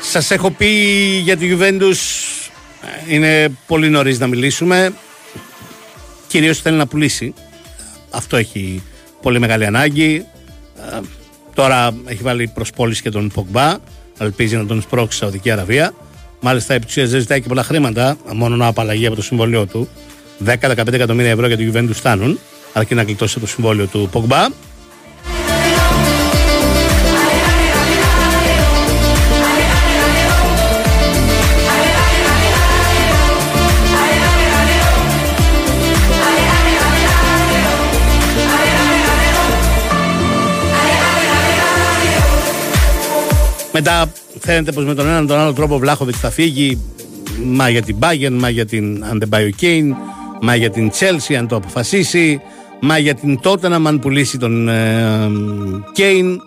Σας 0.00 0.30
έχω 0.30 0.50
πει 0.50 0.66
για 1.22 1.36
τη 1.36 1.48
Juventus 1.52 2.31
είναι 3.08 3.48
πολύ 3.66 3.88
νωρίς 3.88 4.18
να 4.18 4.26
μιλήσουμε. 4.26 4.92
Κυρίως 6.26 6.60
θέλει 6.60 6.76
να 6.76 6.86
πουλήσει. 6.86 7.34
Αυτό 8.10 8.36
έχει 8.36 8.82
πολύ 9.22 9.38
μεγάλη 9.38 9.66
ανάγκη. 9.66 10.24
Ε, 10.92 11.00
τώρα 11.54 11.94
έχει 12.04 12.22
βάλει 12.22 12.50
προσπόληση 12.54 13.02
και 13.02 13.10
τον 13.10 13.30
Πογμπά. 13.34 13.76
Ελπίζει 14.18 14.56
να 14.56 14.66
τον 14.66 14.82
σπρώξει 14.82 15.16
στη 15.16 15.24
Σαουδική 15.24 15.50
Αραβία. 15.50 15.94
Μάλιστα, 16.40 16.74
επί 16.74 16.86
της 16.86 17.08
ζητάει 17.08 17.40
και 17.40 17.48
πολλά 17.48 17.62
χρήματα, 17.62 18.16
μόνο 18.32 18.56
να 18.56 18.66
απαλλαγεί 18.66 19.06
από 19.06 19.16
το 19.16 19.22
συμβόλαιό 19.22 19.66
του. 19.66 19.88
10-15 20.44 20.92
εκατομμύρια 20.92 21.30
ευρώ 21.30 21.46
για 21.46 21.56
τη 21.56 21.70
Juventus 21.72 21.92
φτάνουν, 21.92 22.38
αρκεί 22.72 22.94
να 22.94 23.02
γλιτώσει 23.02 23.40
το 23.40 23.46
συμβόλαιο 23.46 23.86
του 23.86 24.08
Πογμπά. 24.12 24.46
Μετά 43.84 44.12
φαίνεται 44.40 44.72
πως 44.72 44.84
με 44.84 44.94
τον 44.94 45.06
έναν 45.06 45.26
τον 45.26 45.38
άλλο 45.38 45.52
τρόπο 45.52 45.74
ο 45.74 45.78
Βλάχοβιτς 45.78 46.18
θα 46.18 46.30
φύγει. 46.30 46.80
Μα 47.44 47.68
για 47.68 47.82
την 47.82 47.96
Bayern, 48.00 48.36
μα 48.38 48.48
για 48.48 48.66
την 48.66 49.04
αν 49.04 49.18
δεν 49.18 49.28
πάει 49.28 49.44
ο 49.46 49.50
Κέιν, 49.50 49.96
μα 50.40 50.54
για 50.54 50.70
την 50.70 50.90
Chelsea 50.90 51.34
αν 51.34 51.48
το 51.48 51.56
αποφασίσει, 51.56 52.40
μα 52.80 52.98
για 52.98 53.14
την 53.14 53.40
Tottenham 53.42 53.82
αν 53.86 53.98
πουλήσει 53.98 54.38
τον 54.38 54.68
ε, 54.68 55.30
Κέιν. 55.92 56.40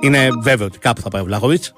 Είναι 0.00 0.28
βέβαιο 0.40 0.66
ότι 0.66 0.78
κάπου 0.78 1.00
θα 1.00 1.08
πάει 1.08 1.22
ο 1.22 1.24
Βλάχοβιτς. 1.24 1.72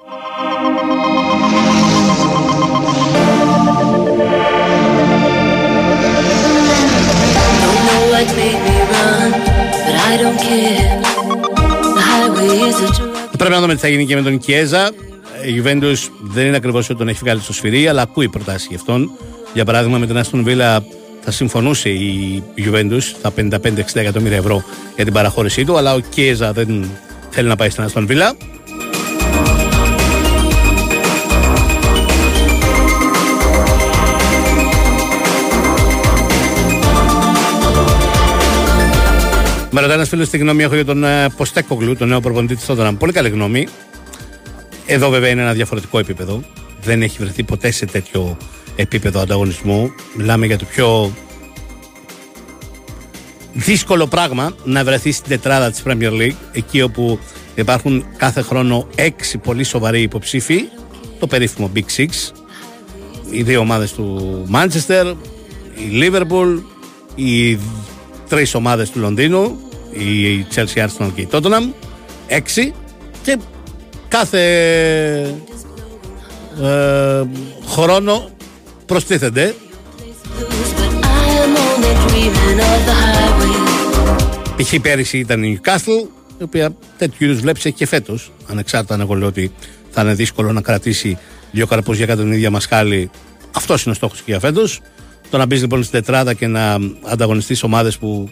Πρέπει 13.37 13.53
να 13.53 13.61
δούμε 13.61 13.73
τι 13.73 13.79
θα 13.79 13.87
γίνει 13.87 14.05
και 14.05 14.15
με 14.15 14.21
τον 14.21 14.37
Κιέζα. 14.37 14.91
Η 15.45 15.61
Juventus 15.63 16.09
δεν 16.21 16.45
είναι 16.45 16.55
ακριβώς 16.55 16.89
ότι 16.89 16.97
τον 16.97 17.07
έχει 17.07 17.19
βγάλει 17.21 17.39
στο 17.39 17.53
σφυρί, 17.53 17.87
αλλά 17.87 18.01
ακούει 18.01 18.29
προτάσεις 18.29 18.67
γι' 18.69 18.75
αυτόν. 18.75 19.11
Για 19.53 19.65
παράδειγμα, 19.65 19.97
με 19.97 20.07
την 20.07 20.17
Αστον 20.17 20.43
Βίλα 20.43 20.83
θα 21.21 21.31
συμφωνούσε 21.31 21.89
η 21.89 22.43
Juventus 22.57 23.01
τα 23.21 23.31
55-60 23.35 23.49
εκατομμύρια 23.93 24.37
ευρώ 24.37 24.63
για 24.95 25.03
την 25.03 25.13
παραχώρησή 25.13 25.65
του, 25.65 25.77
αλλά 25.77 25.93
ο 25.93 25.99
Κιέζα 25.99 26.51
δεν 26.51 26.91
θέλει 27.29 27.47
να 27.47 27.55
πάει 27.55 27.69
στην 27.69 27.83
Αστον 27.83 28.05
Βίλα. 28.05 28.35
Με 39.75 39.81
ρωτάει 39.81 39.95
ένας 39.95 40.09
φίλος 40.09 40.29
τη 40.29 40.37
γνώμη 40.37 40.63
έχω 40.63 40.75
για 40.75 40.85
τον 40.85 41.03
uh, 41.05 41.27
Ποστέκογλου, 41.37 41.95
τον 41.95 42.07
νέο 42.07 42.19
προπονητή 42.19 42.55
της 42.55 42.65
Τόταναμ. 42.65 42.97
Πολύ 42.97 43.11
καλή 43.11 43.29
γνώμη. 43.29 43.67
Εδώ 44.85 45.09
βέβαια 45.09 45.29
είναι 45.29 45.41
ένα 45.41 45.53
διαφορετικό 45.53 45.99
επίπεδο. 45.99 46.43
Δεν 46.81 47.01
έχει 47.01 47.17
βρεθεί 47.19 47.43
ποτέ 47.43 47.71
σε 47.71 47.85
τέτοιο 47.85 48.37
επίπεδο 48.75 49.19
ανταγωνισμού. 49.19 49.91
Μιλάμε 50.15 50.45
για 50.45 50.57
το 50.57 50.65
πιο 50.65 51.13
δύσκολο 53.53 54.07
πράγμα 54.07 54.55
να 54.63 54.83
βρεθεί 54.83 55.11
στην 55.11 55.29
τετράδα 55.29 55.71
της 55.71 55.83
Premier 55.85 56.11
League 56.11 56.35
εκεί 56.51 56.81
όπου 56.81 57.19
υπάρχουν 57.55 58.05
κάθε 58.17 58.41
χρόνο 58.41 58.87
έξι 58.95 59.37
πολύ 59.37 59.63
σοβαροί 59.63 60.01
υποψήφοι 60.01 60.63
το 61.19 61.27
περίφημο 61.27 61.71
Big 61.75 61.97
Six 61.97 62.07
οι 63.31 63.43
δύο 63.43 63.59
ομάδες 63.59 63.93
του 63.93 64.47
Manchester 64.53 65.13
η 65.75 65.99
Liverpool 66.01 66.61
οι 67.15 67.59
τρεις 68.29 68.53
ομάδες 68.53 68.89
του 68.89 68.99
Λονδίνου 68.99 69.64
η 69.97 70.45
Chelsea 70.55 70.85
Arsenal 70.85 71.09
και 71.15 71.21
η 71.21 71.27
Tottenham 71.31 71.73
έξι 72.27 72.73
και 73.23 73.37
κάθε 74.07 74.41
ε, 76.61 77.23
χρόνο 77.67 78.29
προστίθενται 78.85 79.55
Π.χ. 84.55 84.73
πέρυσι 84.81 85.17
ήταν 85.17 85.43
η 85.43 85.59
Newcastle, 85.59 86.07
η 86.39 86.43
οποία 86.43 86.75
τέτοιου 86.97 87.25
είδους 87.25 87.39
βλέψει 87.39 87.71
και 87.71 87.85
φέτος. 87.85 88.31
Ανεξάρτητα 88.47 88.93
αν 88.93 89.01
εγώ 89.01 89.13
λέω 89.13 89.27
ότι 89.27 89.51
θα 89.89 90.01
είναι 90.01 90.13
δύσκολο 90.13 90.51
να 90.51 90.61
κρατήσει 90.61 91.17
δύο 91.51 91.67
καρπούζια 91.67 92.05
κατά 92.05 92.21
την 92.21 92.31
ίδια 92.31 92.49
μασχάλη. 92.49 93.09
Αυτός 93.51 93.83
είναι 93.83 93.91
ο 93.91 93.95
στόχος 93.95 94.17
και 94.17 94.23
για 94.25 94.39
φέτος. 94.39 94.81
Το 95.29 95.37
να 95.37 95.45
μπεις 95.45 95.61
λοιπόν 95.61 95.83
στην 95.83 95.99
τετράδα 95.99 96.33
και 96.33 96.47
να 96.47 96.77
ανταγωνιστείς 97.03 97.63
ομάδες 97.63 97.97
που 97.97 98.29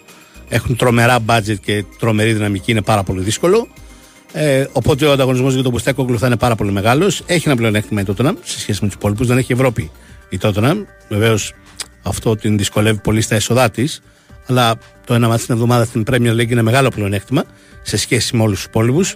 έχουν 0.53 0.75
τρομερά 0.75 1.19
budget 1.27 1.55
και 1.61 1.85
τρομερή 1.99 2.33
δυναμική 2.33 2.71
είναι 2.71 2.81
πάρα 2.81 3.03
πολύ 3.03 3.21
δύσκολο. 3.21 3.67
Ε, 4.33 4.65
οπότε 4.71 5.05
ο 5.05 5.11
ανταγωνισμός 5.11 5.53
για 5.53 5.63
τον 5.63 5.71
Μπουστέκογλου 5.71 6.19
θα 6.19 6.27
είναι 6.27 6.37
πάρα 6.37 6.55
πολύ 6.55 6.71
μεγάλος. 6.71 7.23
Έχει 7.25 7.47
ένα 7.47 7.57
πλεονέκτημα 7.57 8.01
η 8.01 8.03
Τότοναμ 8.03 8.35
σε 8.43 8.59
σχέση 8.59 8.79
με 8.81 8.87
τους 8.87 8.95
υπόλοιπους. 8.95 9.27
Δεν 9.27 9.37
έχει 9.37 9.53
Ευρώπη 9.53 9.91
η 10.29 10.37
Τότοναμ. 10.37 10.83
Βεβαίως 11.09 11.53
αυτό 12.03 12.35
την 12.35 12.57
δυσκολεύει 12.57 12.99
πολύ 12.99 13.21
στα 13.21 13.35
έσοδά 13.35 13.69
της. 13.69 14.01
Αλλά 14.47 14.75
το 15.05 15.13
ένα 15.13 15.27
μάτι 15.27 15.45
την 15.45 15.53
εβδομάδα 15.53 15.85
στην 15.85 16.03
Premier 16.11 16.33
League 16.33 16.49
είναι 16.49 16.61
μεγάλο 16.61 16.89
πλεονέκτημα 16.89 17.43
σε 17.81 17.97
σχέση 17.97 18.35
με 18.35 18.43
όλους 18.43 18.55
τους 18.55 18.65
υπόλοιπους. 18.65 19.15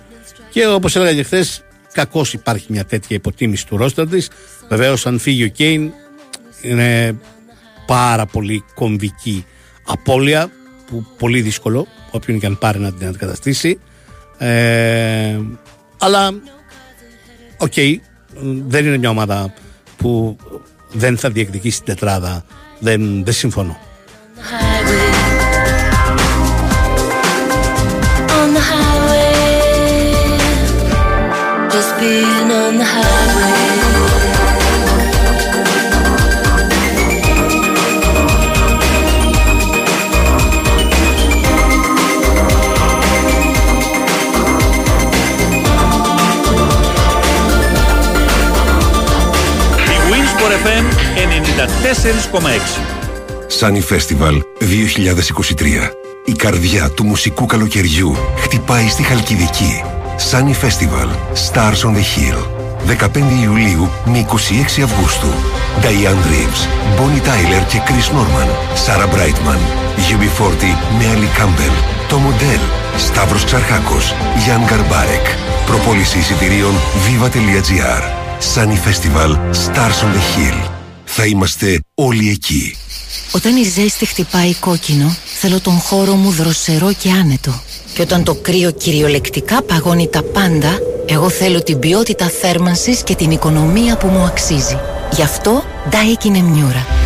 Και 0.50 0.67
όπως 0.67 0.95
έλεγα 0.95 1.13
και 1.13 1.23
χθες, 1.23 1.63
κακώς 1.93 2.34
υπάρχει 2.34 2.65
μια 2.69 2.86
τέτοια 2.86 3.15
υποτίμηση 3.15 3.67
του 3.67 3.78
ρόστερ 3.78 4.08
της. 4.08 4.30
Βεβαίως, 4.69 5.06
αν 5.06 5.19
φύγει 5.19 5.43
ο 5.43 5.47
Κέιν, 5.47 5.91
είναι 6.62 7.19
πάρα 7.86 8.26
πολύ 8.26 8.63
κομβική 8.76 9.45
απώλεια 9.86 10.52
που 10.88 11.06
πολύ 11.17 11.41
δύσκολο 11.41 11.88
όποιον 12.12 12.39
και 12.39 12.45
αν 12.45 12.58
πάρει 12.58 12.80
να 12.80 12.93
την 12.93 13.08
αντικαταστήσει. 13.08 13.80
Ε, 14.38 15.39
αλλά, 16.00 16.30
οκ, 17.58 17.73
δεν 18.67 18.86
είναι 18.86 18.97
μια 18.97 19.10
ομάδα 19.10 19.54
που 19.97 20.38
δεν 20.91 21.17
θα 21.17 21.30
διεκδικήσει 21.30 21.84
την 21.84 21.93
τετράδα. 21.93 22.45
Δεν, 22.80 23.23
δεν 23.23 23.34
συμφωνώ. 23.34 23.78
FM 32.88 33.26
94,6. 51.88 51.91
Sunny 53.60 53.82
Festival 53.82 54.41
2023. 54.60 55.91
Η 56.26 56.32
καρδιά 56.32 56.89
του 56.89 57.06
μουσικού 57.06 57.45
καλοκαιριού 57.45 58.15
χτυπάει 58.38 58.88
στη 58.89 59.04
Χαλκιδική. 59.04 59.84
Sunny 60.32 60.65
Festival 60.65 61.10
Stars 61.47 61.82
on 61.88 61.93
the 61.93 62.04
Hill. 62.13 62.38
15 62.88 63.41
Ιουλίου 63.43 63.89
με 64.06 64.26
26 64.78 64.82
Αυγούστου. 64.84 65.28
Diane 65.82 66.23
Reeves, 66.32 66.62
Bonnie 66.97 67.21
Tyler 67.28 67.63
και 67.69 67.82
Chris 67.86 68.15
Norman. 68.15 68.50
Sarah 68.86 69.10
Brightman, 69.13 69.62
UB40 69.97 70.63
με 70.97 71.06
Ali 71.13 71.39
Campbell. 71.39 71.73
Το 72.10 72.17
μοντέλ 72.17 72.60
Σταύρος 72.97 73.43
Ξαρχάκος, 73.43 74.13
Γιάν 74.43 74.62
Γκαρμπάρεκ. 74.65 75.26
Προπόληση 75.65 76.17
εισιτηρίων 76.17 76.73
viva.gr. 77.06 78.04
Sunny 78.54 78.78
Festival 78.88 79.32
Stars 79.65 80.00
on 80.04 80.12
the 80.15 80.23
Hill. 80.36 80.76
Θα 81.19 81.25
είμαστε 81.25 81.80
όλοι 81.93 82.30
εκεί. 82.30 82.77
Όταν 83.32 83.56
η 83.56 83.63
ζέστη 83.63 84.06
χτυπάει 84.06 84.53
κόκκινο, 84.53 85.15
θέλω 85.39 85.60
τον 85.60 85.80
χώρο 85.80 86.13
μου 86.13 86.32
δροσερό 86.32 86.93
και 86.93 87.12
άνετο. 87.12 87.62
Και 87.93 88.01
όταν 88.01 88.23
το 88.23 88.36
κρύο 88.36 88.71
κυριολεκτικά 88.71 89.63
παγώνει 89.63 90.08
τα 90.08 90.23
πάντα, 90.23 90.80
εγώ 91.06 91.30
θέλω 91.30 91.63
την 91.63 91.80
ποιότητα 91.80 92.30
θέρμανσης 92.30 93.03
και 93.03 93.15
την 93.15 93.32
οικονομία 93.32 93.97
που 93.97 94.08
μου 94.08 94.23
αξίζει. 94.23 94.80
Γι' 95.12 95.23
αυτό 95.23 95.63
Daikin 95.91 96.36
Emnura. 96.36 96.96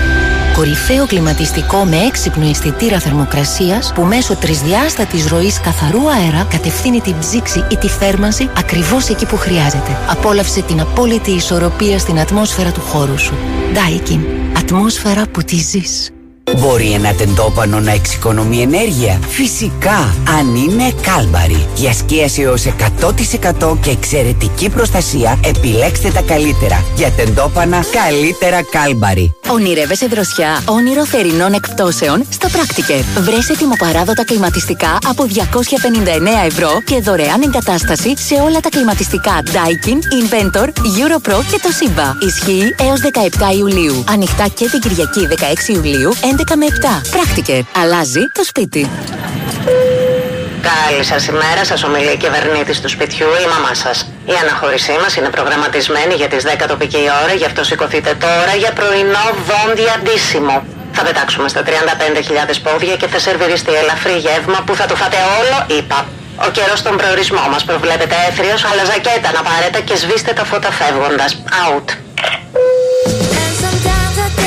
Κορυφαίο 0.61 1.05
κλιματιστικό 1.05 1.83
με 1.83 1.97
έξυπνο 1.97 2.49
αισθητήρα 2.49 2.99
θερμοκρασίας 2.99 3.91
που 3.93 4.01
μέσω 4.01 4.35
τρισδιάστατης 4.35 5.27
ροής 5.27 5.59
καθαρού 5.59 6.09
αέρα 6.09 6.47
κατευθύνει 6.49 7.01
την 7.01 7.19
ψήξη 7.19 7.65
ή 7.71 7.77
τη 7.77 7.87
θέρμανση 7.87 8.49
ακριβώς 8.57 9.09
εκεί 9.09 9.25
που 9.25 9.37
χρειάζεται. 9.37 9.97
Απόλαυσε 10.09 10.61
την 10.61 10.81
απόλυτη 10.81 11.31
ισορροπία 11.31 11.99
στην 11.99 12.19
ατμόσφαιρα 12.19 12.71
του 12.71 12.81
χώρου 12.81 13.19
σου. 13.19 13.33
Daikin. 13.73 14.19
Ατμόσφαιρα 14.57 15.27
που 15.31 15.41
τη 15.41 15.55
ζεις. 15.55 16.11
Μπορεί 16.57 16.91
ένα 16.91 17.13
τεντόπανο 17.13 17.79
να 17.79 17.91
εξοικονομεί 17.91 18.61
ενέργεια. 18.61 19.19
Φυσικά, 19.27 20.15
αν 20.39 20.55
είναι 20.55 20.93
κάλμπαρη. 21.01 21.65
Για 21.75 21.93
σκίαση 21.93 22.41
έως 22.41 22.65
100% 22.65 23.77
και 23.81 23.89
εξαιρετική 23.89 24.69
προστασία, 24.69 25.39
επιλέξτε 25.45 26.09
τα 26.09 26.21
καλύτερα. 26.21 26.83
Για 26.95 27.11
τεντόπανα, 27.11 27.83
καλύτερα 27.91 28.63
κάλμπαρη. 28.63 29.35
Ονειρεύεσαι 29.49 30.07
δροσιά, 30.07 30.63
όνειρο 30.65 31.05
θερινών 31.05 31.53
εκπτώσεων; 31.53 32.25
Στο 32.29 32.47
πράκτικε. 32.51 33.03
Βρες 33.19 33.49
ετοιμοπαράδοτα 33.49 34.23
κλιματιστικά 34.23 34.97
από 35.07 35.23
259 35.23 36.45
ευρώ 36.45 36.81
και 36.85 37.01
δωρεάν 37.01 37.41
εγκατάσταση 37.41 38.17
σε 38.17 38.35
όλα 38.45 38.59
τα 38.59 38.69
κλιματιστικά 38.69 39.43
Daikin, 39.45 39.99
Inventor, 40.19 40.67
Europro 40.67 41.37
και 41.51 41.59
το 41.61 41.69
Simba. 41.79 42.23
Ισχύει 42.27 42.75
έως 42.87 42.99
17 42.99 43.57
Ιουλίου. 43.57 44.03
Ανοιχτά 44.09 44.47
και 44.47 44.69
την 44.69 44.79
Κυριακή 44.79 45.27
16 45.69 45.73
Ιουλίου, 45.75 46.11
11 46.37 46.40
με 46.55 46.65
7. 46.65 47.09
Πράκτικε. 47.11 47.65
Αλλάζει 47.81 48.19
το 48.33 48.43
σπίτι. 48.43 48.89
Καλή 50.71 51.03
σας 51.03 51.27
ημέρα, 51.27 51.65
σας 51.65 51.83
ομιλεί 51.83 52.11
η 52.11 52.17
κυβερνήτη 52.17 52.73
του 52.81 52.89
σπιτιού, 52.89 53.27
η 53.45 53.47
μαμά 53.53 53.73
σας. 53.73 53.97
Η 54.25 54.33
αναχώρησή 54.41 54.95
μας 55.01 55.15
είναι 55.15 55.29
προγραμματισμένη 55.29 56.13
για 56.13 56.27
τις 56.27 56.43
10 56.43 56.67
τοπική 56.67 57.03
ώρα, 57.23 57.33
γι' 57.33 57.45
αυτό 57.45 57.63
σηκωθείτε 57.63 58.11
τώρα 58.25 58.53
για 58.61 58.71
πρωινό 58.79 59.25
δόντια 59.49 59.93
ντύσιμο. 60.03 60.63
Θα 60.91 61.03
πετάξουμε 61.03 61.47
στα 61.49 61.61
35.000 61.63 62.61
πόδια 62.63 62.95
και 62.95 63.07
θα 63.07 63.19
σερβιριστεί 63.19 63.73
ελαφρύ 63.81 64.15
γεύμα 64.25 64.59
που 64.65 64.75
θα 64.75 64.85
το 64.85 64.95
φάτε 64.95 65.17
όλο, 65.39 65.79
είπα. 65.79 66.05
Ο 66.47 66.49
καιρός 66.51 66.79
στον 66.79 66.97
προορισμό 66.97 67.43
μας 67.51 67.63
προβλέπεται 67.63 68.15
έθριος, 68.29 68.61
αλλά 68.69 68.83
ζακέτα 68.91 69.31
να 69.37 69.41
πάρετε 69.41 69.79
και 69.87 69.95
σβήστε 69.95 70.33
τα 70.33 70.43
φώτα 70.45 70.71
φεύγοντας. 70.71 71.31
Out. 71.65 71.87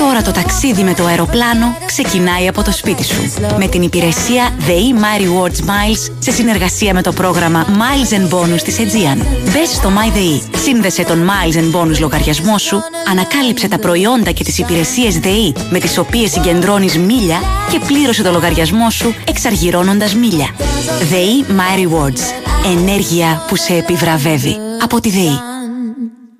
Τώρα 0.04 0.22
το 0.22 0.30
ταξίδι 0.30 0.82
με 0.82 0.94
το 0.94 1.04
αεροπλάνο 1.04 1.76
ξεκινάει 1.86 2.48
από 2.48 2.62
το 2.62 2.72
σπίτι 2.72 3.04
σου. 3.04 3.32
Με 3.58 3.68
την 3.68 3.82
υπηρεσία 3.82 4.50
The 4.66 4.70
E-My 4.70 5.20
Rewards 5.22 5.60
Miles 5.60 6.12
σε 6.18 6.30
συνεργασία 6.30 6.94
με 6.94 7.02
το 7.02 7.12
πρόγραμμα 7.12 7.66
Miles 7.66 8.14
and 8.14 8.34
Bonus 8.34 8.60
της 8.64 8.76
Aegean. 8.78 9.26
Μπες 9.44 9.68
στο 9.68 9.88
MyDE, 9.88 10.48
σύνδεσε 10.56 11.02
τον 11.02 11.28
Miles 11.28 11.56
and 11.56 11.80
Bonus 11.80 11.98
λογαριασμό 11.98 12.58
σου, 12.58 12.80
ανακάλυψε 13.10 13.68
τα 13.68 13.78
προϊόντα 13.78 14.30
και 14.30 14.44
τις 14.44 14.58
υπηρεσίες 14.58 15.18
ΔΕΗ 15.18 15.54
με 15.70 15.78
τις 15.78 15.98
οποίες 15.98 16.30
συγκεντρώνεις 16.30 16.98
μίλια 16.98 17.40
και 17.70 17.78
πλήρωσε 17.86 18.22
το 18.22 18.30
λογαριασμό 18.30 18.90
σου 18.90 19.14
εξαργυρώνοντας 19.28 20.14
μίλια. 20.14 20.48
ΔΕΗ 21.10 21.44
My 21.48 21.78
Rewards. 21.78 22.20
Ενέργεια 22.78 23.44
που 23.48 23.56
σε 23.56 23.74
επιβραβεύει. 23.74 24.56
Από 24.82 25.00
τη 25.00 25.10
ΔΕΗ. 25.10 25.53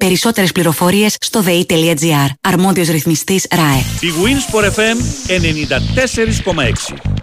Περισσότερες 0.05 0.53
πληροφορίες 0.53 1.17
στο 1.21 1.43
dei.gr. 1.47 2.29
Αρμόδιος 2.41 2.89
ρυθμιστής 2.89 3.47
ΡΑΕ. 3.51 3.85
Η 4.01 4.13
Wins 4.23 4.55
for 4.55 4.65
FM 4.65 4.97
94,6. 7.05 7.14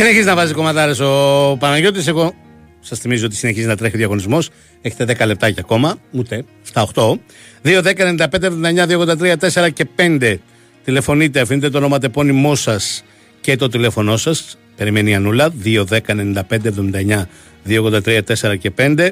Συνεχίζει 0.00 0.26
να 0.26 0.34
βάζει 0.34 0.52
κομματάρες 0.52 1.00
ο 1.00 1.56
Παναγιώτης. 1.58 2.06
Εγώ 2.06 2.34
σας 2.80 2.98
θυμίζω 2.98 3.26
ότι 3.26 3.36
συνεχίζει 3.36 3.66
να 3.66 3.76
τρέχει 3.76 3.94
ο 3.94 3.98
διαγωνισμός. 3.98 4.50
Έχετε 4.80 5.04
10 5.04 5.26
λεπτάκια 5.26 5.62
ακόμα, 5.64 5.98
ούτε 6.10 6.44
7-8. 6.72 7.18
2, 7.62 7.82
10, 7.82 8.04
95, 8.04 8.46
79, 8.46 8.86
283, 8.86 9.36
4 9.36 9.70
και 9.72 9.86
5. 9.96 10.38
Τηλεφωνείτε, 10.84 11.40
αφήνετε 11.40 11.70
το 11.70 11.78
όνομα 11.78 11.98
τεπώνυμό 11.98 12.54
σας 12.54 13.04
και 13.40 13.56
το 13.56 13.68
τηλέφωνό 13.68 14.16
σας. 14.16 14.58
Περιμένει 14.76 15.10
η 15.10 15.14
Ανούλα. 15.14 15.50
2, 15.64 15.84
10, 15.84 16.14
95, 16.14 16.68
79, 16.68 17.28
283, 17.64 18.22
4 18.22 18.56
και 18.56 18.70
5. 18.70 19.10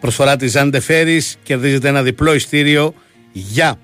Προσφορά 0.00 0.36
της 0.36 0.50
Ζάντε 0.50 0.80
Φέρι. 0.80 1.22
Κερδίζετε 1.42 1.88
ένα 1.88 2.02
διπλό 2.02 2.34
ειστήριο 2.34 2.94
για 3.32 3.78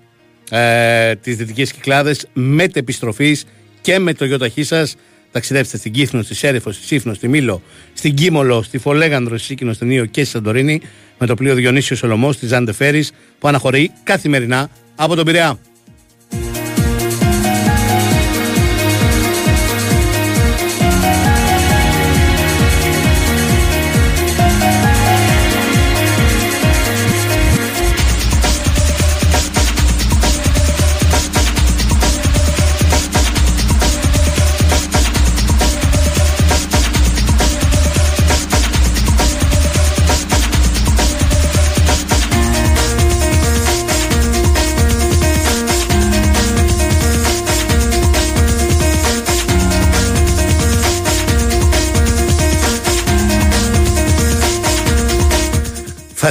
ε, 0.51 1.15
τις 1.15 1.37
Δυτικές 1.37 1.73
Κυκλάδες 1.73 2.27
μετεπιστροφή 2.33 3.37
και 3.81 3.99
με 3.99 4.13
το 4.13 4.25
γιοταχή 4.25 4.63
σα. 4.63 5.15
Ταξιδέψτε 5.37 5.77
στην 5.77 5.93
Κύθνο, 5.93 6.23
στη 6.23 6.35
Σέριφο, 6.35 6.73
στη 6.73 6.85
Σύφνο, 6.85 7.15
στη 7.15 7.29
Μήλο, 7.29 7.63
στην 7.93 8.15
Κίμολο, 8.15 8.63
στη 8.63 8.79
Φολέγανδρο, 8.79 9.37
στη 9.37 9.47
Σίκινο, 9.47 9.73
στην 9.73 9.91
Ήο 9.91 10.05
και 10.05 10.23
στη 10.23 10.31
Σαντορίνη 10.31 10.81
με 11.19 11.27
το 11.27 11.35
πλοίο 11.35 11.55
Διονύσιος 11.55 11.99
Σολομός 11.99 12.39
τη 12.39 12.47
Ζάντε 12.47 12.73
Φέρι 12.73 13.07
που 13.39 13.49
αναχωρεί 13.49 13.91
καθημερινά 14.03 14.71
από 14.97 15.15
τον 15.15 15.25
Πειραιά. 15.25 15.59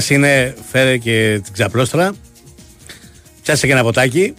Είναι 0.10 0.56
φέρε 0.72 0.98
και 0.98 1.40
την 1.44 1.54
ξαπλώστρα. 1.54 2.14
Πιάσε 3.44 3.66
και 3.66 3.74
ένα 3.74 3.84
ποτάκι. 3.84 4.34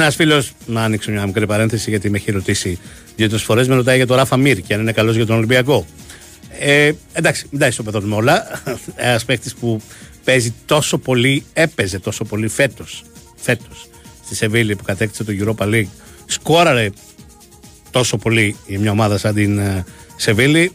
Ένας 0.00 0.14
φίλος, 0.14 0.52
να 0.66 0.82
ανοίξω 0.82 1.10
μια 1.10 1.26
μικρή 1.26 1.46
παρένθεση 1.46 1.90
γιατί 1.90 2.10
με 2.10 2.16
έχει 2.16 2.30
ρωτήσει 2.30 2.78
δύο-τρεις 3.16 3.42
φορές, 3.42 3.68
με 3.68 3.74
ρωτάει 3.74 3.96
για 3.96 4.06
το 4.06 4.14
Ράφα 4.14 4.36
Μύρ 4.36 4.60
και 4.60 4.74
αν 4.74 4.80
είναι 4.80 4.92
καλός 4.92 5.16
για 5.16 5.26
τον 5.26 5.36
Ολυμπιακό. 5.36 5.86
Ε, 6.58 6.92
εντάξει, 7.12 7.46
μην 7.50 7.60
τα 7.60 7.66
ισοπεδώνουμε 7.66 8.14
όλα. 8.14 8.62
Ένας 8.96 9.24
παίκτης 9.24 9.54
που 9.54 9.80
παίζει 10.24 10.54
τόσο 10.66 10.98
πολύ, 10.98 11.44
έπαιζε 11.52 11.98
τόσο 11.98 12.24
πολύ 12.24 12.48
φέτος. 12.48 13.02
Φέτος, 13.36 13.88
στη 14.24 14.34
Σεβίλη 14.34 14.76
που 14.76 14.84
κατέκτησε 14.84 15.24
το 15.24 15.32
Europa 15.40 15.64
League. 15.64 15.88
Σκόραρε 16.26 16.90
τόσο 17.90 18.16
πολύ 18.16 18.56
για 18.66 18.78
μια 18.78 18.90
ομάδα 18.90 19.18
σαν 19.18 19.34
την 19.34 19.58
ε, 19.58 19.84
Σεβίλη. 20.16 20.72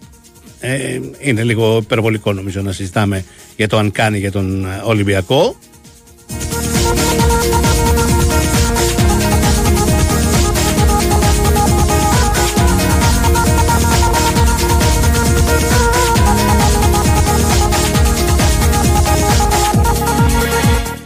Ε, 0.60 1.00
είναι 1.20 1.44
λίγο 1.44 1.78
υπερβολικό 1.78 2.34
νομίζω 2.34 2.62
να 2.62 2.72
συζητάμε 2.72 3.26
για 3.56 3.68
το 3.68 3.78
αν 3.78 3.92
κάνει 3.92 4.18
για 4.18 4.32
τον 4.32 4.66
ε, 4.66 4.82
Ολυμπιακό. 4.84 5.56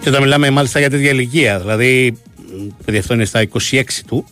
Και 0.02 0.10
όταν 0.10 0.22
μιλάμε 0.22 0.50
μάλιστα 0.50 0.80
για 0.80 0.90
τέτοια 0.90 1.10
ηλικία, 1.10 1.60
δηλαδή 1.60 2.18
παιδί 2.86 2.98
αυτό 2.98 3.14
είναι 3.14 3.26
στα 3.26 3.48
26 3.72 3.84
του. 4.08 4.26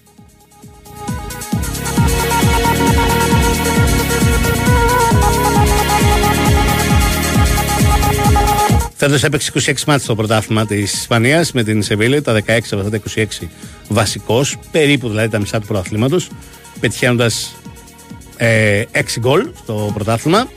Φέτος 8.96 9.24
έπαιξε 9.24 9.52
26 9.54 9.60
μάτια 9.66 10.04
στο 10.04 10.16
πρωτάθλημα 10.16 10.66
της 10.66 10.94
Ισπανίας 10.94 11.52
με 11.52 11.64
την 11.64 11.82
Σεβίλη, 11.82 12.22
τα 12.22 12.34
16 12.34 12.42
από 12.72 12.78
αυτά 12.78 12.90
τα 12.90 13.00
26 13.16 13.26
βασικός, 13.88 14.58
περίπου 14.72 15.10
δηλαδή 15.10 15.30
τα 15.30 15.40
μισά 15.40 15.60
του 15.60 15.68
πρωταθλήματος, 15.68 16.30
πετυχαίνοντας 16.80 17.56
ε, 18.38 18.84
6 18.92 19.20
γκολ 19.20 19.48
στο 19.64 19.92
πρωτάθλημα. 19.94 20.48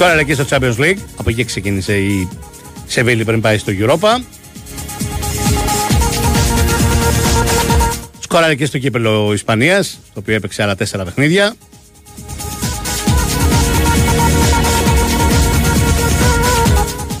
Σκόραρε 0.00 0.20
εκεί 0.20 0.34
στο 0.34 0.44
Champions 0.50 0.76
League. 0.76 0.98
Από 1.16 1.30
εκεί 1.30 1.44
ξεκίνησε 1.44 1.98
η 1.98 2.28
Σεβίλη 2.86 3.24
πριν 3.24 3.40
πάει 3.40 3.58
στο 3.58 3.72
Europa. 3.78 4.22
Σκόραρε 8.20 8.54
και 8.54 8.64
στο 8.64 8.78
κύπελο 8.78 9.32
Ισπανίας, 9.32 10.00
το 10.14 10.20
οποίο 10.20 10.34
έπαιξε 10.34 10.62
άλλα 10.62 10.74
τέσσερα 10.74 11.04
παιχνίδια. 11.04 11.54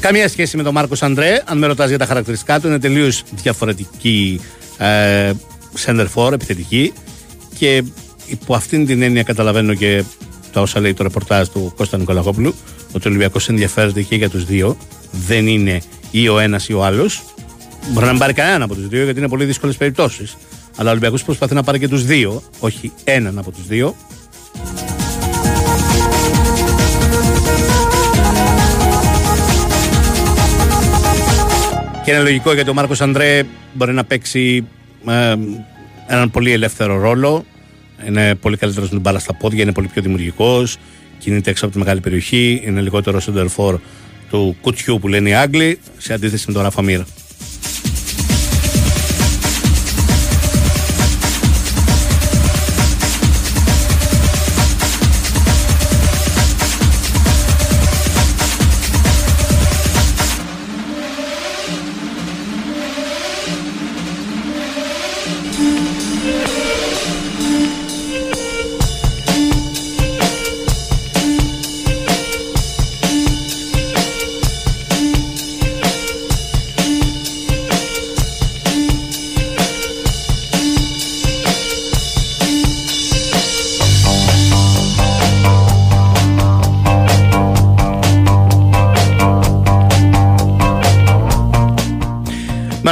Καμία 0.00 0.28
σχέση 0.28 0.56
με 0.56 0.62
τον 0.62 0.74
Μάρκος 0.74 1.02
Αντρέ. 1.02 1.42
Αν 1.44 1.58
με 1.58 1.66
ρωτάς 1.66 1.88
για 1.88 1.98
τα 1.98 2.06
χαρακτηριστικά 2.06 2.60
του, 2.60 2.66
είναι 2.66 2.78
τελείως 2.78 3.22
διαφορετική 3.42 4.40
ε, 4.78 5.32
center 5.84 6.06
for, 6.14 6.32
επιθετική. 6.32 6.92
Και 7.58 7.84
υπό 8.26 8.54
αυτήν 8.54 8.86
την 8.86 9.02
έννοια 9.02 9.22
καταλαβαίνω 9.22 9.74
και 9.74 10.04
τα 10.52 10.60
όσα 10.60 10.80
λέει 10.80 10.94
το 10.94 11.02
ρεπορτάζ 11.02 11.48
του 11.48 11.72
Κώστα 11.76 11.98
Νικολακόπουλου, 11.98 12.54
ότι 12.92 13.06
ο 13.06 13.10
Ολυμπιακός 13.10 13.48
ενδιαφέρεται 13.48 14.02
και 14.02 14.16
για 14.16 14.30
τους 14.30 14.44
δύο. 14.44 14.76
Δεν 15.10 15.46
είναι 15.46 15.82
ή 16.10 16.28
ο 16.28 16.38
ένας 16.38 16.68
ή 16.68 16.72
ο 16.72 16.84
άλλος. 16.84 17.22
Μπορεί 17.88 18.04
να 18.04 18.10
μην 18.10 18.20
πάρει 18.20 18.32
κανέναν 18.32 18.62
από 18.62 18.74
τους 18.74 18.88
δύο, 18.88 19.04
γιατί 19.04 19.18
είναι 19.18 19.28
πολύ 19.28 19.44
δύσκολες 19.44 19.76
περιπτώσεις. 19.76 20.36
Αλλά 20.76 20.88
ο 20.88 20.90
Ολυμπιακός 20.90 21.24
προσπαθεί 21.24 21.54
να 21.54 21.62
πάρει 21.62 21.78
και 21.78 21.88
τους 21.88 22.04
δύο, 22.04 22.42
όχι 22.60 22.92
έναν 23.04 23.38
από 23.38 23.50
τους 23.50 23.66
δύο. 23.66 23.94
Και 32.04 32.10
είναι 32.10 32.20
λογικό 32.20 32.52
γιατί 32.54 32.70
ο 32.70 32.74
Μάρκος 32.74 33.00
Αντρέ 33.00 33.42
μπορεί 33.72 33.92
να 33.92 34.04
παίξει 34.04 34.66
ε, 35.06 35.34
έναν 36.06 36.30
πολύ 36.30 36.52
ελεύθερο 36.52 37.00
ρόλο 37.00 37.44
είναι 38.06 38.34
πολύ 38.34 38.56
καλύτερος 38.56 38.88
με 38.88 38.94
την 38.94 39.02
μπάλα 39.02 39.18
στα 39.18 39.34
πόδια, 39.34 39.62
είναι 39.62 39.72
πολύ 39.72 39.88
πιο 39.88 40.02
δημιουργικός, 40.02 40.76
κινείται 41.18 41.50
έξω 41.50 41.64
από 41.64 41.74
τη 41.74 41.80
μεγάλη 41.80 42.00
περιοχή, 42.00 42.62
είναι 42.64 42.80
λιγότερο 42.80 43.20
σεντερφόρ 43.20 43.78
του 44.30 44.56
κουτιού 44.60 44.98
που 44.98 45.08
λένε 45.08 45.28
οι 45.28 45.34
Άγγλοι, 45.34 45.78
σε 45.98 46.12
αντίθεση 46.12 46.44
με 46.46 46.52
τον 46.52 46.62
Ράφα 46.62 46.82
Μύρα. 46.82 47.06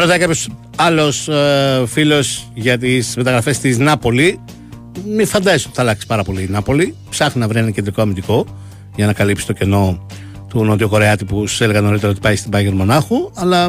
Ρωτάει 0.08 0.26
κάποιος 0.26 0.48
άλλος 0.76 1.28
ε, 1.28 1.84
φίλος 1.86 2.50
για 2.54 2.78
τις 2.78 3.16
μεταγραφές 3.16 3.58
της 3.58 3.78
Νάπολη. 3.78 4.40
Μην 5.06 5.26
φαντάζεσαι 5.26 5.66
ότι 5.66 5.76
θα 5.76 5.82
αλλάξει 5.82 6.06
πάρα 6.06 6.22
πολύ 6.22 6.42
η 6.42 6.48
Νάπολη. 6.50 6.94
Ψάχνει 7.10 7.40
να 7.40 7.48
βρει 7.48 7.58
ένα 7.58 7.70
κεντρικό 7.70 8.02
αμυντικό 8.02 8.46
για 8.96 9.06
να 9.06 9.12
καλύψει 9.12 9.46
το 9.46 9.52
κενό 9.52 10.06
του 10.48 10.64
Νότιο 10.64 10.88
Κορεάτη 10.88 11.24
που 11.24 11.46
σου 11.46 11.64
έλεγα 11.64 11.80
νωρίτερα 11.80 12.10
ότι 12.12 12.20
πάει 12.20 12.36
στην 12.36 12.50
Πάγερ 12.50 12.72
Μονάχου. 12.72 13.30
Αλλά 13.34 13.64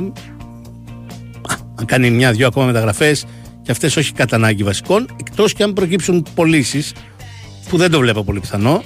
αν 1.76 1.86
κάνει 1.86 2.10
μια-δυο 2.10 2.48
ακόμα 2.48 2.66
μεταγραφές 2.66 3.26
και 3.62 3.72
αυτές 3.72 3.98
όχι 3.98 4.14
κατά 4.14 4.36
ανάγκη 4.36 4.64
βασικών, 4.64 5.08
εκτός 5.20 5.54
και 5.54 5.64
αν 5.64 5.74
προκύψουν 5.74 6.26
πωλήσεις 6.36 6.94
που 7.70 7.78
δεν 7.78 7.92
το 7.92 8.00
βλέπω 8.00 8.24
πολύ 8.24 8.40
πιθανό. 8.40 8.84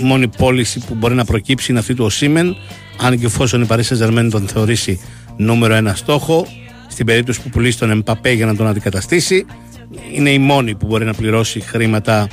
Η 0.00 0.02
μόνη 0.02 0.28
πώληση 0.28 0.80
που 0.86 0.94
μπορεί 0.94 1.14
να 1.14 1.24
προκύψει 1.24 1.70
είναι 1.70 1.80
αυτή 1.80 1.94
του 1.94 2.04
Οσίμεν, 2.04 2.56
αν 3.00 3.18
και 3.18 3.26
εφόσον 3.26 3.62
η 3.62 3.66
Παρίσι 3.66 3.94
Ζερμένη 3.94 4.30
τον 4.30 4.48
θεωρήσει 4.48 5.00
νούμερο 5.36 5.74
ένα 5.74 5.94
στόχο, 5.94 6.46
στην 6.94 7.06
περίπτωση 7.06 7.42
που 7.42 7.48
πουλήσει 7.48 7.78
τον 7.78 7.90
Εμπαπέ 7.90 8.32
για 8.32 8.46
να 8.46 8.56
τον 8.56 8.66
αντικαταστήσει, 8.66 9.46
είναι 10.14 10.30
η 10.30 10.38
μόνη 10.38 10.74
που 10.74 10.86
μπορεί 10.86 11.04
να 11.04 11.14
πληρώσει 11.14 11.60
χρήματα 11.60 12.28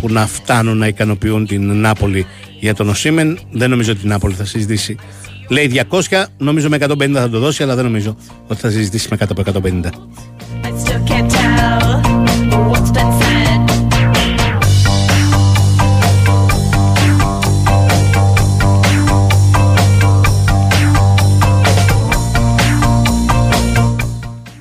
που 0.00 0.08
να 0.08 0.26
φτάνουν 0.26 0.78
να 0.78 0.86
ικανοποιούν 0.86 1.46
την 1.46 1.72
Νάπολη 1.72 2.26
για 2.60 2.74
τον 2.74 2.88
Οσίμεν. 2.88 3.38
Δεν 3.50 3.70
νομίζω 3.70 3.92
ότι 3.92 4.00
η 4.04 4.08
Νάπολη 4.08 4.34
θα 4.34 4.44
συζητήσει. 4.44 4.96
Λέει 5.48 5.84
200, 6.10 6.24
νομίζω 6.38 6.68
με 6.68 6.76
150 6.80 7.10
θα 7.12 7.30
το 7.30 7.38
δώσει, 7.38 7.62
αλλά 7.62 7.74
δεν 7.74 7.84
νομίζω 7.84 8.16
ότι 8.46 8.60
θα 8.60 8.70
συζητήσει 8.70 9.06
με 9.10 9.16
κάτω 9.16 9.32
από 9.32 9.60
150. 9.60 9.90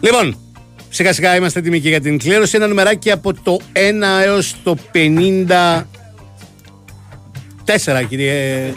Λοιπόν, 0.01 0.37
σιγά 0.89 1.13
σιγά 1.13 1.35
είμαστε 1.35 1.59
έτοιμοι 1.59 1.79
και 1.79 1.89
για 1.89 2.01
την 2.01 2.17
κλήρωση. 2.17 2.55
Ένα 2.55 2.67
νομεράκι 2.67 3.11
από 3.11 3.33
το 3.33 3.59
1 3.73 3.77
έως 4.23 4.55
το 4.63 4.77
54, 4.91 5.83
κύριε. 8.09 8.73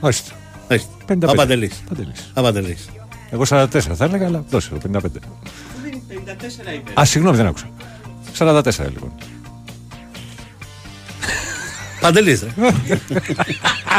Ορίστε. 0.00 0.30
Ορίστε. 0.70 0.88
55. 1.06 1.28
Ο 1.28 1.34
Παντελής. 1.34 1.82
Παντελής. 1.88 2.32
Ο 2.34 2.42
Παντελής. 2.42 2.88
Εγώ 3.30 3.42
44 3.48 3.66
θα 3.94 4.04
έλεγα, 4.04 4.26
αλλά 4.26 4.44
δώσε 4.50 4.70
το 4.70 4.78
55. 4.78 4.98
54 6.08 6.74
είπε. 6.74 7.00
Α, 7.00 7.04
συγγνώμη, 7.04 7.36
δεν 7.36 7.46
άκουσα. 7.46 7.70
44 8.38 8.62
λοιπόν. 8.78 9.12
Παντελής 12.00 12.42
ρε. 12.42 12.48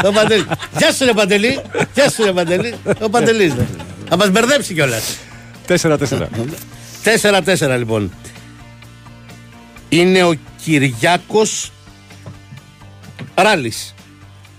Ο 0.04 0.12
Παντελής. 0.12 0.46
Γεια 0.78 0.92
σου 0.92 1.04
ρε 1.04 1.12
Παντελή. 1.12 1.60
Γεια 1.94 2.10
σου 2.10 2.24
ρε 2.24 2.32
Παντελή. 2.32 2.74
Ο 3.02 3.10
Παντελής 3.10 3.54
ρε. 3.54 3.66
Θα 4.08 4.16
μας 4.16 4.30
μπερδέψει 4.30 4.74
κιόλας. 4.74 5.16
4-4. 5.68 6.28
4-4 7.20 7.76
λοιπόν. 7.78 8.12
Είναι 9.88 10.24
ο 10.24 10.34
Κυριάκος 10.64 11.72
Ράλης. 13.34 13.94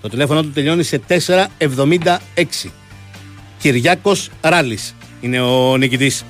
Το 0.01 0.09
τηλέφωνο 0.09 0.41
του 0.41 0.51
τελειώνει 0.51 0.83
σε 0.83 1.01
476. 1.07 2.71
Κυριάκος 3.57 4.29
Ράλης 4.41 4.95
είναι 5.21 5.41
ο 5.41 5.77
νικητής 5.77 6.25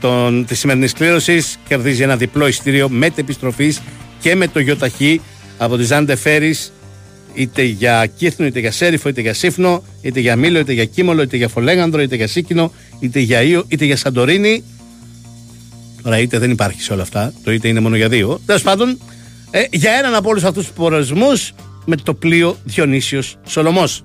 των, 0.00 0.44
της 0.46 0.58
σημερινής 0.58 0.92
κλήρωσης. 0.92 1.58
Κερδίζει 1.68 2.02
ένα 2.02 2.16
διπλό 2.16 2.46
ειστήριο 2.46 2.88
με 2.88 3.10
επιστροφής 3.14 3.80
και 4.20 4.34
με 4.34 4.48
το 4.48 4.60
γιοταχή 4.60 5.20
από 5.58 5.76
τη 5.76 5.82
Ζάντε 5.82 6.16
Φέρης 6.16 6.72
είτε 7.38 7.62
για 7.62 8.06
Κύθνο, 8.06 8.46
είτε 8.46 8.60
για 8.60 8.72
Σέριφο, 8.72 9.08
είτε 9.08 9.20
για 9.20 9.34
Σύφνο, 9.34 9.82
είτε 10.02 10.20
για 10.20 10.36
Μήλο, 10.36 10.58
είτε 10.58 10.72
για 10.72 10.84
Κίμολο, 10.84 11.22
είτε 11.22 11.36
για 11.36 11.48
Φολέγανδρο, 11.48 12.02
είτε 12.02 12.16
για 12.16 12.26
Σίκινο, 12.26 12.72
είτε 13.00 13.20
για 13.20 13.42
Ήο, 13.42 13.64
είτε 13.68 13.84
για 13.84 13.96
Σαντορίνη. 13.96 14.64
Τώρα 16.02 16.18
είτε 16.18 16.38
δεν 16.38 16.50
υπάρχει 16.50 16.82
σε 16.82 16.92
όλα 16.92 17.02
αυτά, 17.02 17.32
το 17.44 17.52
είτε 17.52 17.68
είναι 17.68 17.80
μόνο 17.80 17.96
για 17.96 18.08
δύο. 18.08 18.40
Τέλος 18.46 18.62
πάντων, 18.62 18.98
ε, 19.50 19.64
για 19.70 19.92
έναν 19.92 20.14
από 20.14 20.28
όλους 20.28 20.44
αυτούς 20.44 20.64
τους 20.64 20.74
προορισμούς 20.74 21.52
με 21.84 21.96
το 21.96 22.14
πλοίο 22.14 22.56
Διονύσιος 22.64 23.38
Σολομός. 23.46 24.04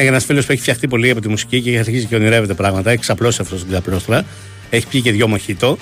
Είναι 0.00 0.08
ένας 0.08 0.24
φίλος 0.24 0.46
που 0.46 0.52
έχει 0.52 0.60
φτιαχτεί 0.60 0.88
πολύ 0.88 1.10
από 1.10 1.20
τη 1.20 1.28
μουσική 1.28 1.60
και 1.60 1.70
έχει 1.70 1.78
αρχίσει 1.78 2.06
και 2.06 2.14
ονειρεύεται 2.14 2.54
πράγματα. 2.54 2.90
Έχει 2.90 3.00
ξαπλώσει 3.00 3.38
αυτό 3.40 3.56
στην 3.56 3.70
ξαπλώστρα. 3.70 4.24
Έχει 4.70 4.86
πιει 4.86 5.00
και 5.00 5.12
δυο 5.12 5.28
μοχήτο. 5.28 5.78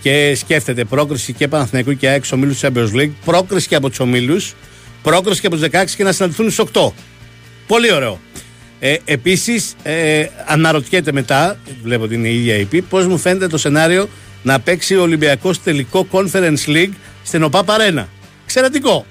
Και 0.00 0.34
σκέφτεται 0.36 0.84
πρόκριση 0.84 1.32
και 1.32 1.48
Παναθηναϊκού 1.48 1.96
και 1.96 2.08
ΑΕΚ 2.08 2.24
ομίλους 2.32 2.60
Champions 2.62 2.92
League, 2.94 3.10
πρόκριση 3.24 3.68
και 3.68 3.74
από 3.74 3.88
τους 3.88 4.00
ομίλους, 4.00 4.54
πρόκριση 5.02 5.40
και 5.40 5.46
από 5.46 5.56
τους 5.56 5.64
16 5.64 5.84
και 5.96 6.04
να 6.04 6.12
συναντηθούν 6.12 6.50
στου 6.50 6.68
8. 6.72 6.92
Πολύ 7.66 7.92
ωραίο. 7.92 8.20
Ε, 8.80 8.96
Επίσης, 9.04 9.74
ε, 9.82 10.26
αναρωτιέται 10.46 11.12
μετά, 11.12 11.58
βλέπω 11.82 12.04
ότι 12.04 12.14
είναι 12.14 12.28
η 12.28 12.34
ίδια 12.34 12.56
η 12.56 12.82
πώς 12.82 13.06
μου 13.06 13.18
φαίνεται 13.18 13.46
το 13.46 13.58
σενάριο 13.58 14.08
να 14.42 14.60
παίξει 14.60 14.96
ο 14.96 15.02
Ολυμπιακός 15.02 15.62
τελικό 15.62 16.06
Conference 16.10 16.66
League 16.66 16.92
στην 17.24 17.42
ΟΠΑ 17.42 17.64
Παρένα. 17.64 18.08
Εξαιρετικό. 18.44 19.06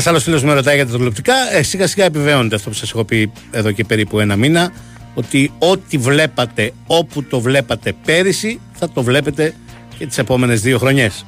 Ένας 0.00 0.12
άλλος 0.12 0.24
φίλος 0.24 0.42
με 0.42 0.52
ρωτάει 0.52 0.74
για 0.74 0.86
τα 0.86 0.92
τηλεοπτικά. 0.92 1.34
Ε, 1.52 1.62
σιγά 1.62 1.86
σιγά 1.86 2.04
επιβεβαιώνεται 2.04 2.54
αυτό 2.54 2.68
που 2.68 2.74
σας 2.74 2.90
έχω 2.90 3.04
πει 3.04 3.32
εδώ 3.50 3.72
και 3.72 3.84
περίπου 3.84 4.20
ένα 4.20 4.36
μήνα. 4.36 4.72
Ότι 5.14 5.52
ό,τι 5.58 5.98
βλέπατε 5.98 6.72
όπου 6.86 7.24
το 7.24 7.40
βλέπατε 7.40 7.92
πέρυσι 8.04 8.60
θα 8.72 8.90
το 8.90 9.02
βλέπετε 9.02 9.54
και 9.98 10.06
τις 10.06 10.18
επόμενες 10.18 10.60
δύο 10.60 10.78
χρονιές. 10.78 11.26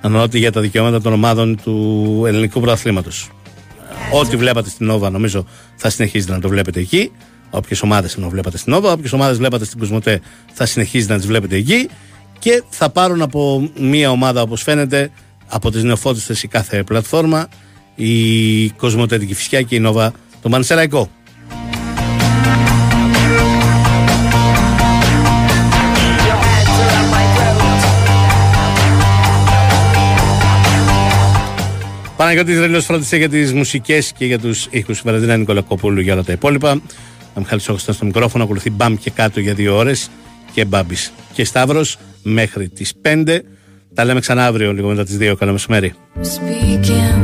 Αναρωτή 0.00 0.38
για 0.38 0.52
τα 0.52 0.60
δικαιώματα 0.60 1.00
των 1.00 1.12
ομάδων 1.12 1.60
του 1.62 2.22
ελληνικού 2.26 2.60
πρωταθλήματος. 2.60 3.30
Ό,τι 4.12 4.36
βλέπατε 4.36 4.68
στην 4.68 4.86
Νόβα 4.86 5.10
νομίζω 5.10 5.46
θα 5.76 5.90
συνεχίζετε 5.90 6.32
να 6.32 6.40
το 6.40 6.48
βλέπετε 6.48 6.80
εκεί. 6.80 7.10
Όποιες 7.50 7.82
ομάδες 7.82 8.14
ενώ 8.14 8.28
βλέπατε 8.28 8.58
στην 8.58 8.72
Νόβα, 8.72 8.92
όποιες 8.92 9.12
ομάδες 9.12 9.38
βλέπατε 9.38 9.64
στην 9.64 9.78
Κοσμοτέ 9.78 10.20
θα 10.52 10.66
συνεχίζετε 10.66 11.12
να 11.12 11.18
τις 11.18 11.28
βλέπετε 11.28 11.56
εκεί. 11.56 11.88
Και 12.38 12.62
θα 12.68 12.90
πάρουν 12.90 13.22
από 13.22 13.70
μία 13.78 14.10
ομάδα 14.10 14.42
όπως 14.42 14.62
φαίνεται 14.62 15.10
από 15.48 15.70
τις 15.70 15.82
νεοφώτιστες 15.82 16.42
η 16.42 16.48
κάθε 16.48 16.82
πλατφόρμα 16.82 17.48
η 17.94 18.70
Κοσμοτέτικη 18.70 19.34
Φυσιά 19.34 19.62
και 19.62 19.74
η 19.74 19.80
Νόβα 19.80 20.12
το 20.42 20.48
Μανσεραϊκό. 20.48 21.10
Παναγιώτης 32.16 32.58
Ρελός 32.58 32.84
φρόντισε 32.84 33.16
για 33.16 33.28
τις 33.28 33.52
μουσικές 33.52 34.12
και 34.12 34.24
για 34.24 34.38
τους 34.38 34.66
ήχους 34.70 35.02
Βαραντίνα 35.04 35.36
Νικολακόπουλου 35.36 36.00
για 36.00 36.12
όλα 36.12 36.24
τα 36.24 36.32
υπόλοιπα. 36.32 36.80
Ο 37.34 37.40
Μιχάλης 37.40 37.68
Όχος 37.68 37.82
στο 37.82 38.04
μικρόφωνο, 38.04 38.44
ακολουθεί 38.44 38.70
μπαμ 38.70 38.94
και 38.94 39.10
κάτω 39.10 39.40
για 39.40 39.54
δύο 39.54 39.76
ώρες 39.76 40.10
και 40.52 40.64
μπάμπης 40.64 41.12
και 41.32 41.44
Σταύρος 41.44 41.98
μέχρι 42.22 42.68
τις 42.68 42.92
5. 43.02 43.44
Τα 43.94 44.04
λέμε 44.04 44.20
ξανά 44.20 44.46
αύριο 44.46 44.72
λίγο 44.72 44.88
μετά 44.88 45.04
τις 45.04 45.16
2. 45.20 45.34
Καλό 45.38 45.52
μεσημέρι. 45.52 45.92
Speaking 46.20 47.20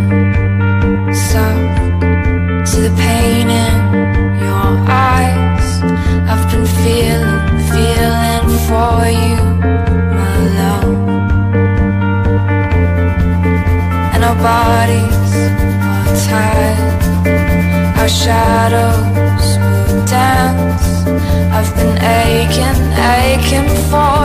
soft 1.31 2.01
to 2.71 2.77
the 2.87 2.93
pain 3.03 3.49
in 3.64 3.77
your 4.47 4.71
eyes. 5.11 5.68
I've 6.31 6.45
been 6.51 6.66
feeling, 6.81 7.43
feeling 7.73 8.47
for 8.66 8.99
you, 9.23 9.41
my 10.16 10.35
love. 10.59 10.99
And 14.14 14.23
our 14.29 14.39
bodies 14.49 15.33
are 15.91 16.11
tied, 16.27 17.01
our 18.01 18.11
shadows 18.23 19.47
will 19.89 20.05
dance. 20.16 20.89
I've 21.57 21.71
been 21.77 21.95
aching, 22.23 22.81
aching 23.16 23.68
for 23.91 24.21